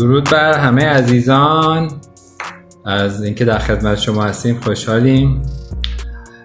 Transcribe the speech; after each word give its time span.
درود 0.00 0.30
بر 0.30 0.58
همه 0.58 0.84
عزیزان. 0.84 1.90
از 2.84 3.22
اینکه 3.22 3.44
در 3.44 3.58
خدمت 3.58 3.98
شما 3.98 4.24
هستیم 4.24 4.60
خوشحالیم. 4.60 5.42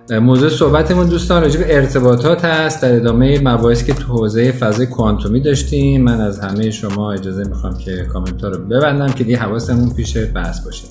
موضوع 0.10 0.50
صحبتمون 0.50 1.08
دوستان 1.08 1.42
راجع 1.42 1.60
به 1.60 1.76
ارتباطات 1.76 2.46
هست. 2.46 2.82
در 2.82 2.96
ادامه 2.96 3.40
مباحثی 3.40 3.86
که 3.86 3.94
تو 3.94 4.14
حوزه 4.14 4.52
فضای 4.52 4.86
کوانتومی 4.86 5.40
داشتیم 5.40 6.04
من 6.04 6.22
از 6.22 6.40
همه 6.40 6.72
شما 6.72 7.14
اجازه 7.14 7.44
می‌خوام 7.44 7.78
که 7.78 8.06
کامنت 8.14 8.44
رو 8.44 8.58
ببندم 8.66 9.12
که 9.12 9.24
دیگه 9.24 9.38
حواسمون 9.38 9.94
پیش 9.94 10.18
بحث 10.18 10.60
باشه. 10.60 10.88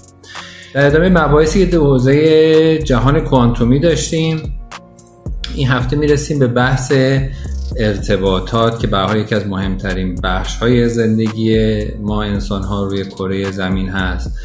در 0.75 0.87
ادامه 0.87 1.09
مباحثی 1.09 1.65
که 1.67 1.70
تو 1.70 1.84
حوزه 1.84 2.78
جهان 2.78 3.20
کوانتومی 3.20 3.81
داشتیم 3.81 4.59
این 5.55 5.69
هفته 5.69 5.97
می‌رسیم 5.97 6.39
به 6.39 6.47
بحث 6.47 6.92
ارتباطات 7.77 8.79
که 8.79 8.87
به 8.87 9.19
یکی 9.19 9.35
از 9.35 9.47
مهمترین 9.47 10.15
بخش 10.15 10.57
های 10.57 10.89
زندگی 10.89 11.79
ما 12.01 12.23
انسان 12.23 12.63
ها 12.63 12.85
روی 12.85 13.05
کره 13.05 13.51
زمین 13.51 13.89
هست 13.89 14.39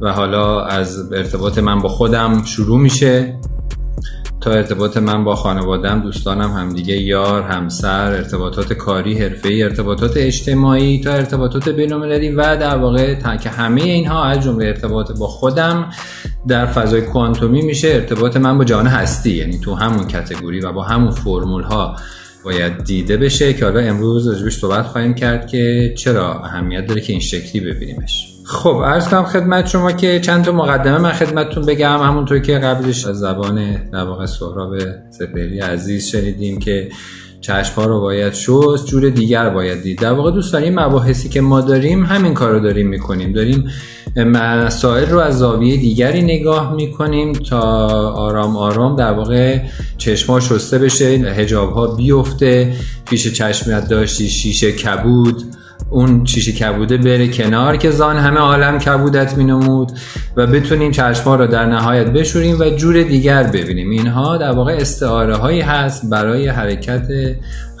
و 0.00 0.12
حالا 0.12 0.64
از 0.64 1.12
ارتباط 1.12 1.58
من 1.58 1.80
با 1.80 1.88
خودم 1.88 2.44
شروع 2.44 2.80
میشه 2.80 3.34
تا 4.40 4.50
ارتباط 4.50 4.96
من 4.96 5.24
با 5.24 5.36
خانوادم 5.36 6.00
دوستانم 6.00 6.50
همدیگه 6.52 6.96
یار 6.96 7.42
همسر 7.42 8.12
ارتباطات 8.12 8.72
کاری 8.72 9.18
حرفه‌ای 9.18 9.62
ارتباطات 9.62 10.16
اجتماعی 10.16 11.00
تا 11.00 11.12
ارتباطات 11.12 11.68
بین‌المللی 11.68 12.30
و 12.30 12.56
در 12.56 12.76
واقع 12.76 13.14
تا 13.14 13.36
که 13.36 13.50
همه 13.50 13.82
اینها 13.82 14.24
از 14.24 14.40
جمله 14.40 14.66
ارتباط 14.66 15.12
با 15.18 15.26
خودم 15.26 15.90
در 16.48 16.66
فضای 16.66 17.02
کوانتومی 17.02 17.62
میشه. 17.62 17.88
ارتباط 17.88 18.36
من 18.36 18.58
با 18.58 18.64
جهان 18.64 18.86
هستی 18.86 19.30
یعنی 19.30 19.58
تو 19.58 19.74
همون 19.74 20.06
کتگوری 20.06 20.60
و 20.60 20.72
با 20.72 20.82
همون 20.82 21.10
فرمول 21.10 21.62
ها 21.62 21.96
باید 22.44 22.84
دیده 22.84 23.16
بشه 23.16 23.52
که 23.52 23.64
حالا 23.64 23.80
امروز 23.80 24.26
راجبش 24.26 24.58
صحبت 24.58 24.86
خواهیم 24.86 25.14
کرد 25.14 25.46
که 25.46 25.94
چرا 25.98 26.34
اهمیت 26.44 26.86
داره 26.86 27.00
که 27.00 27.12
این 27.12 27.20
شکلی 27.20 27.60
ببینیمش. 27.60 28.28
خب 28.44 28.82
عرض 28.84 29.08
کنم 29.08 29.24
خدمت 29.24 29.66
شما 29.66 29.92
که 29.92 30.20
چند 30.20 30.44
تا 30.44 30.52
مقدمه 30.52 30.98
من 30.98 31.12
خدمتتون 31.12 31.66
بگم. 31.66 32.00
همونطور 32.00 32.38
که 32.38 32.58
قبلش 32.58 33.04
از 33.04 33.18
زبان 33.18 33.76
در 33.90 34.04
واقع 34.04 34.26
سهراب 34.26 34.74
سپهری 35.10 35.60
عزیز 35.60 36.08
شنیدیم 36.08 36.58
که 36.58 36.88
چشم 37.40 37.82
رو 37.82 38.00
باید 38.00 38.32
شست 38.32 38.86
جور 38.86 39.10
دیگر 39.10 39.50
باید 39.50 39.82
دید. 39.82 39.98
در 39.98 40.12
واقع 40.12 40.30
دوستان 40.30 40.62
این 40.62 40.78
مباحثی 40.80 41.28
که 41.28 41.40
ما 41.40 41.60
داریم 41.60 42.04
همین 42.04 42.34
کار 42.34 42.50
رو 42.52 42.60
داریم 42.60 42.88
می‌کنیم. 42.88 43.32
داریم 43.32 43.70
مسائل 44.16 45.10
رو 45.10 45.18
از 45.18 45.38
زاویه 45.38 45.76
دیگری 45.76 46.22
نگاه 46.22 46.74
می‌کنیم 46.74 47.32
تا 47.32 47.60
آرام 48.10 48.56
آرام 48.56 48.96
در 48.96 49.12
واقع 49.12 49.60
چشم 49.98 50.32
ها 50.32 50.40
شسته 50.40 50.78
بشه 50.78 51.04
حجاب 51.04 51.72
ها 51.72 51.86
بیفته 51.86 52.76
پیش 53.06 53.32
چشمت 53.32 53.88
داشتی 53.88 54.28
شیشه 54.28 54.72
کبود. 54.72 55.42
اون 55.92 56.24
شیشه 56.24 56.52
کبوده 56.52 56.96
بره 56.96 57.28
کنار 57.28 57.76
که 57.76 57.90
زان 57.90 58.16
همه 58.16 58.40
عالم 58.40 58.78
کبودت 58.78 59.36
مینمود 59.36 59.92
و 60.36 60.46
بتونیم 60.46 60.90
چشما 60.90 61.36
رو 61.36 61.46
در 61.46 61.66
نهایت 61.66 62.06
بشوریم 62.06 62.60
و 62.60 62.70
جور 62.70 63.02
دیگر 63.02 63.42
ببینیم. 63.42 63.90
اینها 63.90 64.36
در 64.36 64.50
واقع 64.52 64.72
استعاره 64.72 65.36
هایی 65.36 65.60
هست 65.60 66.10
برای 66.10 66.48
حرکت 66.48 67.06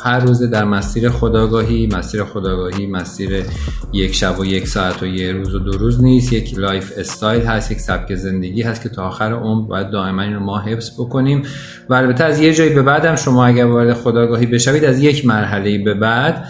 هر 0.04 0.18
روز 0.18 0.42
در 0.42 0.64
مسیر 0.64 1.10
خودآگاهی. 1.10 1.86
مسیر 1.86 2.24
خودآگاهی 2.24 2.86
مسیر 2.86 3.44
یک 3.92 4.14
شب 4.14 4.40
و 4.40 4.44
یک 4.44 4.68
ساعت 4.68 5.02
و 5.02 5.06
یه 5.06 5.32
روز 5.32 5.54
و 5.54 5.58
دو 5.58 5.78
روز 5.78 6.02
نیست. 6.02 6.32
یک 6.32 6.58
lifestyle 6.58 7.42
هست 7.42 7.72
یک 7.72 7.80
سبک 7.80 8.14
زندگی 8.14 8.62
هست 8.62 8.82
که 8.82 8.88
تا 8.88 9.04
آخر 9.04 9.32
عمر 9.32 9.66
باید 9.68 9.90
دائما 9.90 10.22
این 10.22 10.34
رو 10.34 10.40
ما 10.40 10.58
حفظ 10.58 10.90
بکنیم. 11.00 11.42
و 11.88 11.94
البته 11.94 12.24
از 12.24 12.40
یه 12.40 12.54
جایی 12.54 12.74
به 12.74 12.82
بعدم 12.82 13.16
شما 13.16 13.46
اگر 13.46 13.66
وارد 13.66 13.92
خداگاهی 13.94 14.46
بشوید 14.46 14.84
از 14.84 15.02
یک 15.02 15.26
مرحله 15.26 15.78
به 15.78 15.94
بعد 15.94 16.44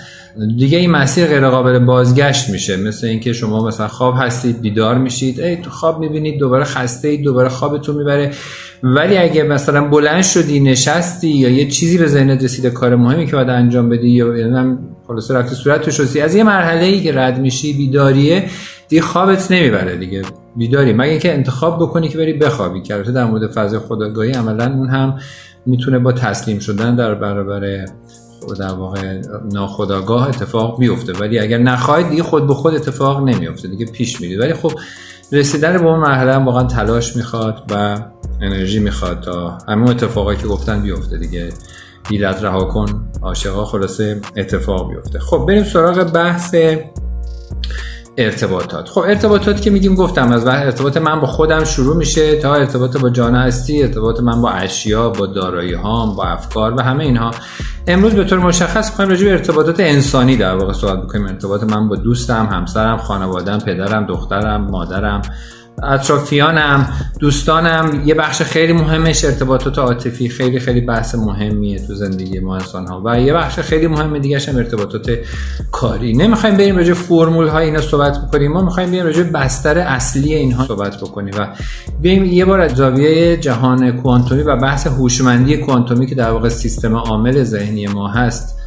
دیگه 0.56 0.78
این 0.78 0.90
مسیر 0.90 1.26
غیر 1.26 1.48
قابل 1.48 1.78
بازگشت 1.78 2.50
میشه. 2.50 2.76
مثل 2.76 3.06
اینکه 3.06 3.32
شما 3.32 3.66
مثلا 3.66 3.88
خواب 3.88 4.14
هستید 4.18 4.60
بیدار 4.60 4.98
میشید 4.98 5.40
ای 5.40 5.56
تو 5.56 5.70
خواب 5.70 6.00
می‌بینید 6.00 6.38
دوباره 6.38 6.64
خسته 6.64 7.08
اید 7.08 7.22
دوباره 7.22 7.48
خوابتون 7.48 7.96
می‌بره. 7.96 8.30
ولی 8.82 9.16
اگه 9.16 9.42
مثلا 9.42 9.88
بلند 9.88 10.22
شدی 10.22 10.60
نشستی 10.60 11.28
یا 11.28 11.48
یه 11.48 11.68
چیزی 11.68 11.98
به 11.98 12.06
ذهنت 12.06 12.44
رسیده 12.44 12.70
کار 12.70 12.96
مهمی 12.96 13.26
که 13.26 13.32
باید 13.32 13.48
انجام 13.48 13.88
بدی 13.88 14.08
یا 14.08 14.36
یعنی 14.36 14.78
خلاص 15.08 15.30
رفتی 15.30 15.54
صورت 15.54 15.90
شستی 15.90 16.20
از 16.20 16.34
یه 16.34 16.44
مرحله 16.44 16.84
ای 16.84 17.00
که 17.00 17.12
رد 17.12 17.40
میشی 17.40 17.72
بیداریه 17.72 18.44
دیگه 18.88 19.02
خوابت 19.02 19.52
نمی‌بره 19.52 19.96
دیگه. 19.96 20.22
بیداری. 20.56 20.92
مگه 20.92 21.10
اینکه 21.10 21.34
انتخاب 21.34 21.76
بکنی 21.82 22.08
که 22.08 22.18
بری 22.18 22.32
بخوابی. 22.32 22.82
که 22.82 22.94
در 22.94 23.24
مورد 23.24 23.50
فاز 23.50 23.74
خداگاهی 23.74 24.32
عملا 24.32 24.64
اون 24.64 24.88
هم 24.88 25.18
می‌تونه 25.66 25.98
با 25.98 26.12
تسلیم 26.12 26.58
شدن 26.58 26.96
در 26.96 27.14
برابر 27.14 27.86
در 28.58 28.72
واقع 28.72 29.22
ناخداگاه 29.52 30.28
اتفاق 30.28 30.78
میفته 30.78 31.12
ولی 31.12 31.38
اگر 31.38 31.58
نخواهید 31.58 32.08
دیگه 32.08 32.22
خود 32.22 32.46
به 32.46 32.54
خود 32.54 32.74
اتفاق 32.74 33.28
نمیفته 33.28 33.68
دیگه 33.68 33.86
پیش 33.86 34.20
میرید. 34.20 34.40
ولی 34.40 34.54
خب 34.54 34.72
رسیدن 35.32 35.78
به 35.78 35.84
اون 35.84 35.98
مرحله 35.98 36.36
واقعا 36.36 36.64
تلاش 36.64 37.16
می‌خواد 37.16 37.62
و 37.70 37.98
انرژی 38.40 38.78
می‌خواد 38.78 39.20
تا 39.20 39.58
همه 39.68 39.90
اتفاقایی 39.90 40.38
که 40.38 40.46
گفتن 40.46 40.82
بیفته. 40.82 41.18
دیگه 41.18 41.52
دیلت 42.08 42.42
رها 42.42 42.64
کن 42.64 43.08
عاشقا 43.22 43.64
خلاصه 43.64 44.20
اتفاق 44.36 44.90
بیفته 44.90 45.18
خب 45.18 45.44
بریم 45.48 45.64
سراغ 45.64 46.12
بحث 46.12 46.54
ارتباطات. 48.16 48.88
خب 48.88 49.00
ارتباطات 49.00 49.62
که 49.62 49.70
میگیم 49.70 49.94
گفتم 49.94 50.32
از 50.32 50.46
ارتباط 50.46 50.96
من 50.96 51.20
با 51.20 51.26
خودم 51.26 51.64
شروع 51.64 51.96
میشه 51.96 52.36
تا 52.36 52.54
ارتباط 52.54 52.96
با 52.96 53.10
جان 53.10 53.34
هستی 53.34 53.82
ارتباط 53.82 54.20
من 54.20 54.42
با 54.42 54.50
اشیا 54.50 55.10
با 55.10 55.26
دارایی 55.26 55.72
هام 55.72 56.16
با 56.16 56.24
افکار 56.24 56.74
و 56.74 56.80
همه 56.80 57.04
اینها. 57.04 57.30
امروز 57.86 58.12
به 58.12 58.24
طور 58.24 58.38
مشخص 58.38 58.90
می‌خوایم 58.90 59.10
راجع 59.10 59.24
به 59.24 59.32
ارتباطات 59.32 59.80
انسانی 59.80 60.36
در 60.36 60.54
واقع 60.54 60.72
صحبت 60.72 61.02
بکنیم. 61.02 61.26
ارتباط 61.26 61.62
من 61.62 61.88
با 61.88 61.96
دوستم 61.96 62.48
همسرم 62.52 62.96
خانوادم 62.96 63.58
پدرم 63.58 64.06
دخترم 64.06 64.60
مادرم. 64.60 65.22
اطرافیانم 65.82 66.88
دوستانم. 67.20 68.02
یه 68.06 68.14
بخش 68.14 68.42
خیلی 68.42 68.72
مهمش 68.72 69.24
ارتباطات 69.24 69.78
عاطفی. 69.78 70.28
خیلی 70.28 70.60
خیلی 70.60 70.80
بحث 70.80 71.14
مهمیه 71.14 71.86
تو 71.86 71.94
زندگی 71.94 72.40
ما 72.40 72.54
انسان 72.56 72.86
ها 72.86 73.02
و 73.04 73.20
یه 73.20 73.32
بخش 73.32 73.58
خیلی 73.58 73.86
مهم 73.86 74.18
دیگه 74.18 74.38
هم 74.38 74.56
ارتباطات 74.56 75.18
کاری. 75.72 76.12
نمی‌خوایم 76.12 76.56
بریم 76.56 76.76
راجع 76.76 76.92
فرمول 76.92 77.48
های 77.48 77.64
اینا 77.64 77.80
صحبت 77.80 78.18
بکنیم. 78.18 78.52
ما 78.52 78.62
می‌خوایم 78.62 78.90
بریم 78.90 79.04
راجع 79.04 79.22
بستر 79.22 79.78
اصلی 79.78 80.34
اینها 80.34 80.66
صحبت 80.66 80.96
بکنیم 80.96 81.34
و 81.38 81.48
بیایم 82.00 82.24
یه 82.24 82.44
بار 82.44 82.60
از 82.60 82.72
زاویه 82.72 83.36
جهان 83.36 83.92
کوانتومی 83.92 84.42
و 84.42 84.56
بحث 84.56 84.86
هوشمندی 84.86 85.56
کوانتومی 85.56 86.06
که 86.06 86.14
در 86.14 86.30
واقع 86.30 86.48
سیستم 86.48 86.96
عامل 86.96 87.44
ذهنی 87.44 87.86
ما 87.86 88.08
هست 88.08 88.58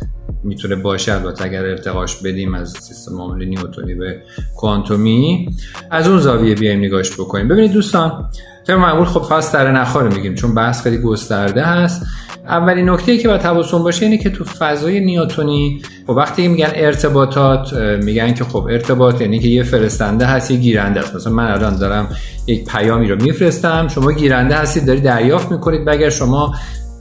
می‌تونه 0.45 0.75
باشه. 0.75 1.13
البته 1.13 1.45
اگر 1.45 1.65
ارتقاش 1.65 2.15
بدیم 2.15 2.55
از 2.55 2.73
سیستم 2.79 3.17
عامل 3.21 3.45
نیوتونی 3.45 3.93
به 3.93 4.21
کوانتومی 4.55 5.49
از 5.91 6.07
اون 6.07 6.19
زاویه 6.19 6.55
بیایم 6.55 6.79
نگاش 6.79 7.13
بکنیم. 7.13 7.47
ببینید 7.47 7.71
دوستان 7.71 8.29
طبق 8.67 8.77
معمول 8.77 9.05
خب 9.05 9.21
فاست 9.21 9.53
در 9.53 9.71
نخا 9.71 10.01
رو 10.01 10.13
میگیم 10.13 10.35
چون 10.35 10.55
بحث 10.55 10.83
خیلی 10.83 10.97
گسترده 10.97 11.63
هست. 11.63 12.05
اولین 12.47 12.89
نکته 12.89 13.17
که 13.17 13.27
باید 13.27 13.41
حواستون 13.41 13.83
باشه 13.83 14.05
اینه 14.05 14.17
که 14.17 14.29
تو 14.29 14.43
فضای 14.43 14.99
نیوتونی 14.99 15.81
خب 16.07 16.13
وقتی 16.13 16.47
میگن 16.47 16.71
ارتباطات 16.75 17.73
میگن 17.73 18.33
که 18.33 18.43
خب 18.43 18.67
ارتباط 18.71 19.21
یعنی 19.21 19.39
که 19.39 19.47
یه 19.47 19.63
فرستنده 19.63 20.25
هست 20.25 20.51
یه 20.51 20.57
گیرنده 20.57 20.99
است 20.99 21.15
مثلا 21.15 21.33
من 21.33 21.51
الان 21.51 21.77
دارم 21.77 22.09
یک 22.47 22.65
پیامی 22.65 23.07
رو 23.07 23.21
میفرستم 23.21 23.87
شما 23.87 24.11
گیرنده 24.11 24.55
هستید 24.55 24.85
داری 24.85 25.01
دریافت 25.01 25.51
می‌کنید. 25.51 25.89
اگر 25.89 26.09
شما 26.09 26.55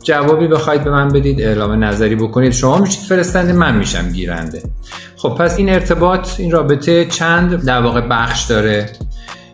جوابی 0.05 0.49
بخواید 0.49 0.85
به 0.85 0.91
من 0.91 1.09
بدید 1.09 1.41
اعلام 1.41 1.85
نظری 1.85 2.15
بکنید. 2.15 2.53
شما 2.53 2.79
میشید 2.79 3.01
فرستنده 3.01 3.53
من 3.53 3.77
میشم 3.77 4.13
گیرنده. 4.13 4.63
خب 5.17 5.29
پس 5.29 5.59
این 5.59 5.69
ارتباط 5.69 6.41
این 6.41 6.51
رابطه 6.51 7.05
چند 7.05 7.65
در 7.65 7.83
واقع 7.83 8.01
بخش 8.01 8.45
داره؟ 8.45 8.91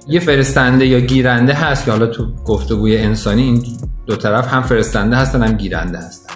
یه 0.08 0.20
فرستنده 0.20 0.86
یا 0.86 1.00
گیرنده 1.00 1.54
هست 1.54 1.84
که 1.84 1.90
حالا 1.90 2.06
تو 2.06 2.26
گفتگوی 2.46 2.96
انسانی 2.96 3.42
این 3.42 3.62
دو 4.06 4.16
طرف 4.16 4.48
هم 4.48 4.62
فرستنده 4.62 5.16
هستن 5.16 5.42
هم 5.42 5.52
گیرنده 5.52 5.98
هستن. 5.98 6.34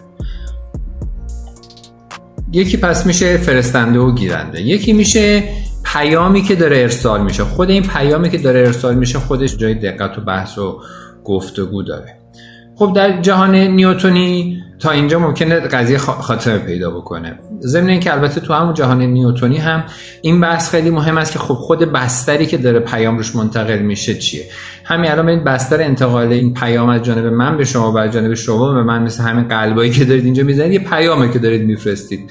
یکی 2.53 2.77
پس 2.77 3.07
میشه 3.07 3.37
فرستنده 3.37 3.99
و 3.99 4.15
گیرنده. 4.15 4.63
یکی 4.63 4.93
میشه 4.93 5.45
پیامی 5.85 6.43
که 6.43 6.55
داره 6.55 6.79
ارسال 6.79 7.23
میشه. 7.23 7.45
خود 7.45 7.71
این 7.71 7.83
پیامی 7.83 8.31
که 8.31 8.39
داره 8.39 8.61
ارسال 8.61 8.95
میشه 8.95 9.19
خودش 9.19 9.57
جای 9.57 9.75
دقت 9.75 10.19
و 10.19 10.21
بحث 10.21 10.59
و 10.59 10.81
گفتگو 11.25 11.83
داره. 11.83 12.24
خب 12.77 12.93
در 12.97 13.21
جهان 13.21 13.55
نیوتونی 13.55 14.61
تا 14.79 14.91
اینجا 14.91 15.19
ممکنه 15.19 15.61
قضیه 15.61 15.99
خاتمه 15.99 16.59
پیدا 16.59 16.91
بکنه. 16.91 17.39
ضمن 17.61 17.89
اینکه 17.89 18.13
البته 18.13 18.41
تو 18.41 18.55
همون 18.55 18.75
جهان 18.75 19.03
نیوتونی 19.03 19.57
هم 19.57 19.85
این 20.23 20.41
بحث 20.41 20.71
خیلی 20.71 20.91
مهم 20.91 21.19
است 21.19 21.33
که 21.33 21.39
خب 21.39 21.55
خود 21.55 21.79
بستری 21.79 22.47
که 22.47 22.57
داره 22.57 22.79
پیام 22.79 23.17
روش 23.17 23.37
منتقل 23.37 23.79
میشه 23.79 24.15
چیه؟ 24.15 24.45
همین 24.85 25.11
الان 25.11 25.29
این 25.29 25.45
بستر 25.45 25.83
انتقال 25.83 26.33
این 26.33 26.55
پیام 26.55 26.89
از 26.89 27.03
جانب 27.03 27.27
من 27.27 27.57
به 27.57 27.65
شما 27.65 27.93
و 27.93 27.99
از 27.99 28.13
جانب 28.13 28.35
شما 28.35 28.73
به 28.73 28.83
من 28.83 29.03
مثل 29.03 29.23
همین 29.23 29.49
قلبایی 29.49 29.91
که 29.91 30.05
دارید 30.05 30.25
اینجا 30.25 30.43
می‌زنید 30.43 30.73
یه 30.73 30.89
پیامه 30.89 31.33
که 31.33 31.39
دارید 31.39 31.63
میفرستید. 31.63 32.31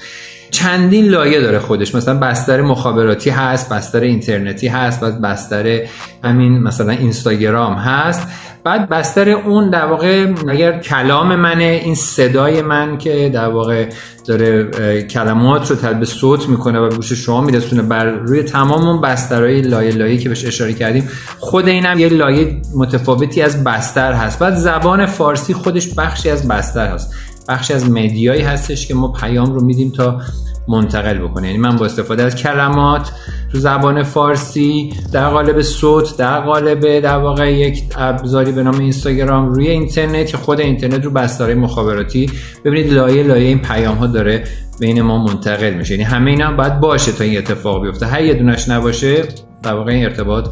چندین 0.50 1.04
لایه 1.04 1.40
داره 1.40 1.58
خودش. 1.58 1.94
مثلا 1.94 2.18
بستر 2.18 2.62
مخابراتی 2.62 3.30
هست 3.30 3.72
بستر 3.72 4.00
اینترنتی 4.00 4.68
هست 4.68 5.00
بستر 5.00 5.80
همین 6.24 6.58
مثلا 6.58 6.92
اینستاگرام 6.92 7.74
هست. 7.74 8.28
بعد 8.64 8.88
بستر 8.88 9.28
اون 9.28 9.70
در 9.70 9.86
واقع 9.86 10.34
اگر 10.48 10.78
کلام 10.78 11.36
منه 11.36 11.64
این 11.84 11.94
صدای 11.94 12.62
من 12.62 12.98
که 12.98 13.30
در 13.34 13.48
واقع 13.48 13.88
داره 14.26 15.02
کلمات 15.02 15.70
رو 15.70 15.76
تل 15.76 15.94
به 15.94 16.06
صوت 16.06 16.48
می‌کنه 16.48 16.78
و 16.78 16.88
گوش 16.88 17.12
شما 17.12 17.40
میرسونه 17.40 17.82
بر 17.82 18.04
روی 18.04 18.42
تمام 18.42 18.88
اون 18.88 19.00
بسترهای 19.00 19.62
لایه 19.62 19.92
لایه 19.92 20.18
که 20.18 20.28
بهش 20.28 20.44
اشاره 20.44 20.72
کردیم 20.72 21.08
خود 21.38 21.68
اینم 21.68 21.98
یه 21.98 22.08
لایه 22.08 22.62
متفاوتی 22.76 23.42
از 23.42 23.64
بستر 23.64 24.12
هست. 24.12 24.38
بعد 24.38 24.54
زبان 24.54 25.06
فارسی 25.06 25.54
خودش 25.54 25.94
بخشی 25.94 26.30
از 26.30 26.48
بستر 26.48 26.86
هست. 26.86 27.14
بخشی 27.48 27.74
از 27.74 27.90
مدیایی 27.90 28.42
هستش 28.42 28.86
که 28.86 28.94
ما 28.94 29.12
پیام 29.12 29.54
رو 29.54 29.64
میدیم 29.64 29.90
تا 29.90 30.20
منتقل 30.68 31.18
بکنه. 31.18 31.46
یعنی 31.46 31.58
من 31.58 31.76
با 31.76 31.86
استفاده 31.86 32.22
از 32.22 32.36
کلمات 32.36 33.12
تو 33.52 33.58
زبان 33.58 34.02
فارسی 34.02 34.92
در 35.12 35.28
قالب 35.28 35.60
صوت 35.62 36.16
در 36.16 36.40
قالب 36.40 37.00
در 37.00 37.18
واقع 37.18 37.52
یک 37.52 37.82
ابزاری 37.96 38.52
به 38.52 38.62
نام 38.62 38.78
اینستاگرام 38.78 39.52
روی 39.52 39.68
اینترنت 39.68 40.26
که 40.26 40.36
خود 40.36 40.60
اینترنت 40.60 41.04
رو 41.04 41.10
بستاره 41.10 41.54
مخابراتی. 41.54 42.30
ببینید 42.64 42.92
لایه 42.92 43.22
لایه 43.22 43.48
این 43.48 43.58
پیام 43.58 43.96
ها 43.96 44.06
داره 44.06 44.44
بین 44.80 45.02
ما 45.02 45.24
منتقل 45.24 45.74
میشه. 45.74 45.94
یعنی 45.94 46.04
همه 46.04 46.30
اینا 46.30 46.52
باید 46.52 46.80
باشه 46.80 47.12
تا 47.12 47.24
این 47.24 47.38
اتفاق 47.38 47.82
بیفته. 47.82 48.06
هر 48.06 48.24
یه 48.24 48.34
دونش 48.34 48.68
نباشه 48.68 49.22
در 49.62 49.74
واقع 49.74 49.92
این 49.92 50.04
ارتباط 50.04 50.48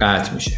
قطع 0.00 0.34
میشه. 0.34 0.56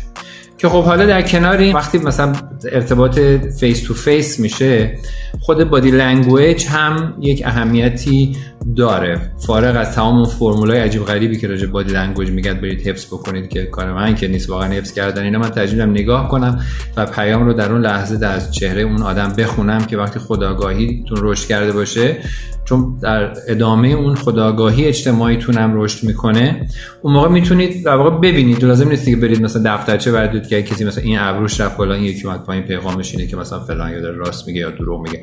که 0.58 0.68
خب 0.68 0.84
حالا 0.84 1.06
در 1.06 1.22
کنار 1.22 1.56
این 1.56 1.74
وقتی 1.74 1.98
مثلا 1.98 2.32
ارتباط 2.72 3.18
face 3.60 3.82
to 3.82 3.94
face 3.94 4.40
میشه 4.40 4.98
خود 5.40 5.70
body 5.70 5.90
language 5.90 6.66
هم 6.66 7.14
یک 7.20 7.42
اهمیتی 7.46 8.36
داره. 8.76 9.20
فارغ 9.46 9.76
از 9.76 9.94
تمام 9.94 10.16
اون 10.16 10.26
فرمولای 10.26 10.80
عجیب 10.80 11.04
غریبی 11.04 11.38
که 11.38 11.48
راجع 11.48 11.66
body 11.66 11.92
language 11.92 12.30
میگن 12.30 12.60
برید 12.60 12.88
حفظ 12.88 13.06
بکنید 13.06 13.48
که 13.48 13.64
کار 13.66 13.92
من 13.92 14.14
که 14.14 14.28
نیست 14.28 14.50
واقعا 14.50 14.68
حفظ 14.68 14.92
کردن 14.92 15.22
اینا 15.22 15.38
من 15.38 15.50
ترجیح 15.50 15.84
نگاه 15.84 16.28
کنم 16.28 16.64
و 16.96 17.06
پیام 17.06 17.44
رو 17.44 17.52
در 17.52 17.72
اون 17.72 17.80
لحظه 17.80 18.16
در 18.16 18.40
چهره 18.40 18.82
اون 18.82 19.02
آدم 19.02 19.32
بخونم 19.38 19.84
که 19.84 19.96
وقتی 19.96 20.18
خودآگاهیتون 20.18 21.18
رشد 21.20 21.48
کرده 21.48 21.72
باشه 21.72 22.16
چون 22.68 22.98
در 23.02 23.32
ادامه 23.48 23.88
اون 23.88 24.14
خودآگاهی 24.14 24.84
اجتماعیتون 24.84 25.54
هم 25.54 25.80
رشد 25.80 26.06
می‌کنه 26.06 26.68
اون 27.02 27.12
موقع 27.12 27.28
می‌تونید 27.28 27.84
در 27.84 27.96
واقع 27.96 28.10
ببینید 28.10 28.64
لازم 28.64 28.88
نیست 28.88 29.04
که 29.04 29.16
برید 29.16 29.42
مثلا 29.42 29.62
دفترچه 29.74 30.12
بردید 30.12 30.46
که 30.48 30.62
کسی 30.62 30.84
مثلا 30.84 31.04
این 31.04 31.18
ابروش 31.18 31.60
رفت 31.60 31.80
این 31.80 32.02
یکی 32.02 32.26
اومد 32.26 32.44
پایین 32.44 32.64
پیغامش 32.64 33.14
اینه 33.14 33.26
که 33.26 33.36
مثلا 33.36 33.60
فلان 33.60 33.92
یا 33.92 34.00
داره 34.00 34.16
راست 34.16 34.46
میگه 34.46 34.60
یا 34.60 34.70
دروغ 34.70 35.00
میگه. 35.00 35.22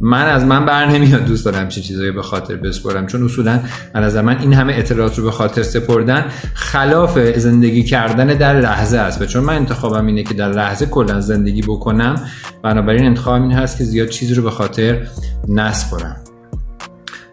من 0.00 0.26
از 0.26 0.44
من 0.44 0.66
بر 0.66 0.86
نمیاد 0.86 1.24
دوست 1.24 1.44
دارم 1.44 1.68
چه 1.68 1.80
چیزایی 1.80 2.10
به 2.10 2.22
خاطر 2.22 2.56
بسپرم 2.56 3.06
چون 3.06 3.24
اصولا 3.24 3.60
از 3.94 4.16
من 4.16 4.38
این 4.38 4.52
همه 4.52 4.72
اطلاعات 4.76 5.18
رو 5.18 5.24
به 5.24 5.30
خاطر 5.30 5.62
سپردن 5.62 6.24
خلاف 6.54 7.18
زندگی 7.18 7.82
کردن 7.82 8.26
در 8.26 8.60
لحظه 8.60 8.98
است. 8.98 9.22
و 9.22 9.26
چون 9.26 9.44
من 9.44 9.54
انتخابم 9.54 10.06
اینه 10.06 10.22
که 10.22 10.34
در 10.34 10.52
لحظه 10.52 10.86
کلا 10.86 11.20
زندگی 11.20 11.62
بکنم 11.62 12.14
بنابراین 12.62 13.04
انتخابم 13.04 13.42
این 13.42 13.52
هست 13.52 13.78
که 13.78 13.84
زیاد 13.84 14.08
چیزی 14.08 14.34
رو 14.34 14.42
به 14.42 14.50
خاطر 14.50 15.06
نسپرم. 15.48 16.25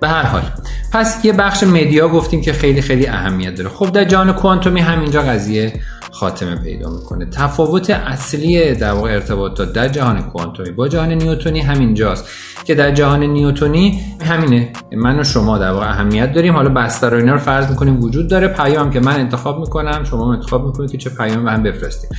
به 0.03 0.09
هر 0.09 0.23
حال. 0.23 0.41
پس 0.91 1.25
یه 1.25 1.33
بخش 1.33 1.63
مدیا 1.63 2.07
گفتیم 2.07 2.41
که 2.41 2.53
خیلی 2.53 2.81
خیلی 2.81 3.07
اهمیت 3.07 3.55
داره. 3.55 3.69
خب 3.69 3.91
در 3.91 4.03
جهان 4.03 4.33
کوانتومی 4.33 4.79
همینجا 4.81 5.21
قضیه 5.21 5.73
خاتمه 6.13 6.56
پیدا 6.56 6.89
می‌کنه. 6.89 7.25
تفاوت 7.25 7.89
اصلی 7.89 8.75
در 8.75 8.92
واقع 8.92 9.12
ارتباطات 9.12 9.74
در 9.74 9.88
جهان 9.88 10.21
کوانتومی 10.21 10.71
با 10.71 10.88
جهان 10.88 11.12
نیوتونی 11.12 11.60
همینجاست 11.60 12.25
که 12.65 12.75
در 12.75 12.92
جهان 12.92 13.24
نیوتونی 13.24 14.01
همینه. 14.21 14.74
من 14.92 15.19
و 15.19 15.24
شما 15.24 15.57
در 15.57 15.71
واقع 15.71 15.89
اهمیت 15.89 16.33
داریم. 16.33 16.54
حالا 16.54 16.69
بستر 16.69 17.13
اینا 17.13 17.33
رو 17.33 17.39
فرض 17.39 17.69
می‌کنیم 17.69 18.04
وجود 18.04 18.27
داره. 18.30 18.48
پیام 18.48 18.92
که 18.92 19.00
من 19.00 19.19
انتخاب 19.19 19.60
می‌کنم 19.60 20.04
شما 20.04 20.33
انتخاب 20.33 20.65
می‌کنید 20.65 20.92
که 20.92 20.98
چه 20.98 21.10
پیامی 21.10 21.44
به 21.44 21.51
هم 21.51 21.63
بفرستیم 21.63 22.10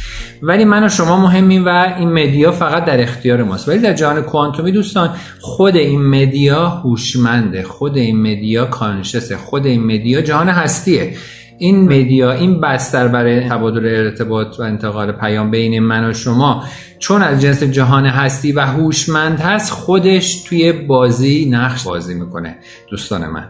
ولی 0.42 0.64
من 0.64 0.84
و 0.84 0.88
شما 0.88 1.16
مهمیم 1.16 1.66
و 1.66 1.94
این 1.98 2.12
مدیا 2.12 2.52
فقط 2.52 2.84
در 2.84 3.02
اختیار 3.02 3.42
ماست. 3.42 3.68
ولی 3.68 3.78
در 3.78 3.92
جهان 3.92 4.22
کوانتومی 4.22 4.72
دوستان 4.72 5.10
خود 5.40 5.76
این 5.76 6.06
مدیا 6.06 6.68
هوشمنده 6.68 7.62
خود 7.62 7.96
این 7.96 8.22
مدیا 8.22 8.64
کانشسه 8.64 9.36
خود 9.36 9.66
این 9.66 9.84
مدیا 9.84 10.20
جهان 10.20 10.48
هستیه. 10.48 11.16
این 11.58 11.84
مدیا 11.84 12.32
این 12.32 12.60
بستر 12.60 13.08
برای 13.08 13.48
تبادل 13.48 13.86
ارتباط 13.86 14.60
و 14.60 14.62
انتقال 14.62 15.12
پیام 15.12 15.50
بین 15.50 15.78
من 15.78 16.10
و 16.10 16.12
شما 16.12 16.64
چون 16.98 17.22
از 17.22 17.40
جنس 17.40 17.62
جهان 17.62 18.06
هستی 18.06 18.52
و 18.52 18.60
هوشمند 18.60 19.40
هست 19.40 19.72
خودش 19.72 20.42
توی 20.42 20.72
بازی 20.72 21.48
نقش 21.50 21.84
بازی 21.84 22.14
می‌کنه 22.14 22.56
دوستان 22.90 23.26
من. 23.26 23.48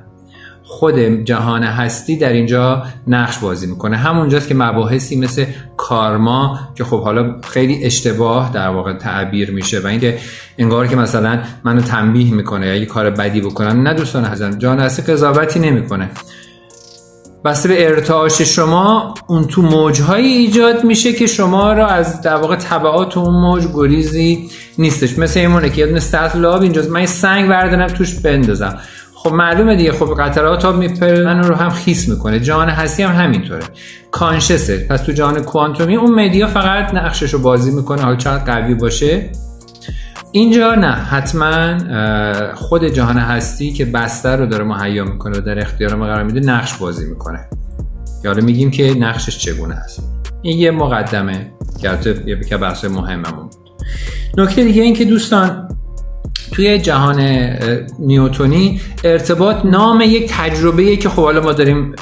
خود 0.66 0.98
جهان 1.24 1.62
هستی 1.62 2.16
در 2.16 2.32
اینجا 2.32 2.82
نقش 3.06 3.38
بازی 3.38 3.66
می‌کنه. 3.66 3.96
همونجاست 3.96 4.48
که 4.48 4.54
مباحثی 4.54 5.16
مثل 5.16 5.44
کارما 5.76 6.58
که 6.74 6.84
خب 6.84 7.02
حالا 7.02 7.40
خیلی 7.40 7.84
اشتباه 7.84 8.50
در 8.52 8.68
واقع 8.68 8.92
تعبیر 8.92 9.50
میشه 9.50 9.80
و 9.80 9.86
اینکه 9.86 10.18
انگار 10.58 10.86
که 10.86 10.96
مثلا 10.96 11.38
منو 11.64 11.80
تنبیه 11.80 12.34
می‌کنه 12.34 12.78
یا 12.78 12.84
کار 12.84 13.10
بدی 13.10 13.40
بکنم. 13.40 13.82
نه 13.82 13.94
دوستان 13.94 14.24
هستن 14.24 14.58
جهان 14.58 14.80
هستی 14.80 15.12
قضاوتی 15.12 15.58
نمی‌کنه. 15.58 16.10
بسته 17.44 17.68
به 17.68 17.88
ارتعاش 17.88 18.42
شما 18.42 19.14
اون 19.26 19.44
تو 19.44 19.62
موجهایی 19.62 20.32
ایجاد 20.32 20.84
میشه 20.84 21.12
که 21.12 21.26
شما 21.26 21.72
را 21.72 21.86
از 21.86 22.22
در 22.22 22.36
واقع 22.36 22.56
طبعات 22.56 23.16
اون 23.16 23.34
موج 23.34 23.64
گریزی 23.74 24.50
نیستش. 24.78 25.18
مثل 25.18 25.40
ایمونه 25.40 25.70
که 25.70 25.86
یه 25.86 25.98
سطح 25.98 26.38
لاب 26.38 26.62
اینجاست. 26.62 26.90
من 26.90 27.06
سنگ 27.06 27.48
بردارم 27.48 27.86
توش 27.86 28.14
بندازم. 28.14 28.78
خب 29.14 29.32
معلومه 29.32 29.76
دیگه. 29.76 29.92
خب 29.92 30.14
قطرات 30.18 30.64
ها 30.64 30.72
میپرن 30.72 31.42
رو 31.42 31.54
هم 31.54 31.70
خیس 31.70 32.08
می‌کنه. 32.08 32.40
جهان 32.40 32.68
هستی 32.68 33.02
هم 33.02 33.24
همینطوره. 33.24 33.62
کانشسه. 34.10 34.86
پس 34.90 35.00
تو 35.00 35.12
جهان 35.12 35.42
کوانتومی 35.42 35.96
اون 35.96 36.14
مدیا 36.24 36.46
فقط 36.46 36.94
نقشش 36.94 37.34
رو 37.34 37.38
بازی 37.38 37.70
می‌کنه. 37.70 38.02
حالا 38.02 38.16
چقدر 38.16 38.52
قوی 38.52 38.74
باشه؟ 38.74 39.30
اینجا 40.36 40.74
نه 40.74 40.90
حتما 40.92 41.78
خود 42.54 42.84
جهان 42.84 43.16
هستی 43.18 43.72
که 43.72 43.84
بستر 43.84 44.36
رو 44.36 44.46
داره 44.46 44.64
مهیا 44.64 45.04
می‌کنه 45.04 45.38
و 45.38 45.40
در 45.40 45.58
اختیار 45.58 45.94
ما 45.94 46.04
قرار 46.04 46.24
میده 46.24 46.40
نقش 46.40 46.74
بازی 46.74 47.06
می‌کنه. 47.06 47.48
یا 48.24 48.34
میگیم 48.34 48.70
که 48.70 48.94
نقشش 48.94 49.38
چگونه 49.38 49.74
است. 49.74 50.02
این 50.42 50.58
یه 50.58 50.70
مقدمه 50.70 51.52
که 51.80 51.98
یه 52.26 52.56
بحث 52.56 52.84
مهممون. 52.84 53.50
بود 53.50 53.70
نکته 54.38 54.64
دیگه 54.64 54.82
این 54.82 54.94
که 54.94 55.04
دوستان 55.04 55.68
توی 56.54 56.78
جهان 56.78 57.20
نیوتونی 57.98 58.80
ارتباط 59.04 59.56
نام 59.64 60.00
یک 60.00 60.32
تجربه 60.32 60.96
که 60.96 61.08
خب 61.08 61.22
حالا 61.22 61.40
ما 61.40 61.52
داریم 61.52 61.92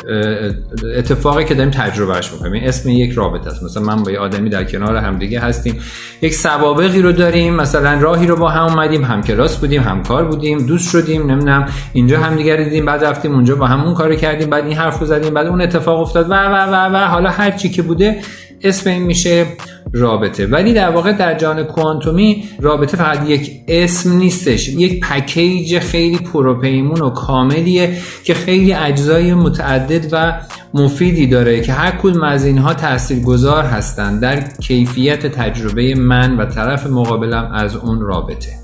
اتفاقی 0.96 1.44
که 1.44 1.54
داریم 1.54 1.70
تجربهش 1.70 2.32
می‌کنیم. 2.32 2.62
اسم 2.64 2.88
یک 2.88 3.12
رابطه 3.12 3.50
است. 3.50 3.62
مثلا 3.62 3.82
من 3.82 4.02
با 4.02 4.10
یه 4.10 4.18
آدمی 4.18 4.50
در 4.50 4.64
کنار 4.64 4.96
همدیگه 4.96 5.40
هستیم. 5.40 5.80
یک 6.22 6.34
سوابقی 6.34 7.02
رو 7.02 7.12
داریم. 7.12 7.54
مثلا 7.54 8.00
راهی 8.00 8.26
رو 8.26 8.36
با 8.36 8.48
هم 8.48 8.64
اومدیم. 8.64 9.04
هم 9.04 9.22
کلاس 9.22 9.56
بودیم 9.56 9.82
همکار 9.82 10.24
بودیم. 10.24 10.66
دوست 10.66 10.90
شدیم 10.90 11.30
نمی‌دونم. 11.30 11.68
اینجا 11.92 12.20
همدیگه 12.20 12.56
رو 12.56 12.64
دیدیم 12.64 12.86
بعد 12.86 13.04
رفتیم 13.04 13.34
اونجا 13.34 13.56
با 13.56 13.66
همون 13.66 13.94
کارو 13.94 14.14
کردیم. 14.14 14.50
بعد 14.50 14.64
این 14.64 14.76
حرف 14.76 14.98
رو 14.98 15.06
زدیم. 15.06 15.34
بعد 15.34 15.46
اون 15.46 15.60
اتفاق 15.60 16.00
افتاد. 16.00 16.30
و 16.30 16.34
و 16.34 16.54
و 16.54 16.94
و 16.94 16.96
حالا 16.96 17.30
هر 17.30 17.50
چی 17.50 17.68
که 17.68 17.82
بوده 17.82 18.16
اسم 18.64 18.90
این 18.90 19.02
میشه 19.02 19.46
رابطه. 19.92 20.46
ولی 20.46 20.72
در 20.72 20.90
واقع 20.90 21.12
در 21.12 21.34
جان 21.34 21.62
کوانتومی 21.62 22.44
رابطه 22.60 22.96
فقط 22.96 23.28
یک 23.28 23.50
اسم 23.68 24.16
نیستش. 24.16 24.68
یک 24.68 25.00
پکیج 25.00 25.78
خیلی 25.78 26.18
پروپیمون 26.18 27.00
و 27.00 27.10
کاملیه 27.10 27.96
که 28.24 28.34
خیلی 28.34 28.72
اجزای 28.72 29.34
متعدد 29.34 30.08
و 30.12 30.40
مفیدی 30.74 31.26
داره 31.26 31.60
که 31.60 31.72
هر 31.72 31.90
کدوم 31.90 32.22
از 32.22 32.44
اینها 32.44 32.74
تاثیرگذار 32.74 33.64
هستند 33.64 34.20
در 34.20 34.40
کیفیت 34.40 35.26
تجربه 35.26 35.94
من 35.94 36.36
و 36.36 36.46
طرف 36.46 36.86
مقابلم 36.86 37.50
از 37.54 37.76
اون 37.76 38.00
رابطه. 38.00 38.62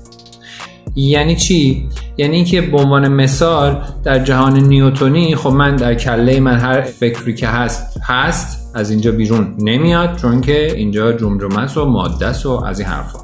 یعنی 0.95 1.35
چی؟ 1.35 1.89
یعنی 2.17 2.35
اینکه 2.35 2.61
به 2.61 2.77
عنوان 2.77 3.07
مثال 3.07 3.81
در 4.03 4.19
جهان 4.19 4.59
نیوتونی 4.59 5.35
خب 5.35 5.49
من 5.49 5.75
در 5.75 5.95
کله 5.95 6.39
من 6.39 6.59
هر 6.59 6.81
فکری 6.81 7.33
که 7.33 7.47
هست 7.47 7.99
هست 8.03 8.58
از 8.73 8.89
اینجا 8.89 9.11
بیرون 9.11 9.55
نمیاد 9.59 10.15
چون 10.15 10.41
که 10.41 10.75
اینجا 10.75 11.13
جمجمه 11.13 11.73
و 11.75 11.85
ماده 11.85 12.31
و 12.45 12.49
از 12.49 12.79
این 12.79 12.89
حرفا. 12.89 13.19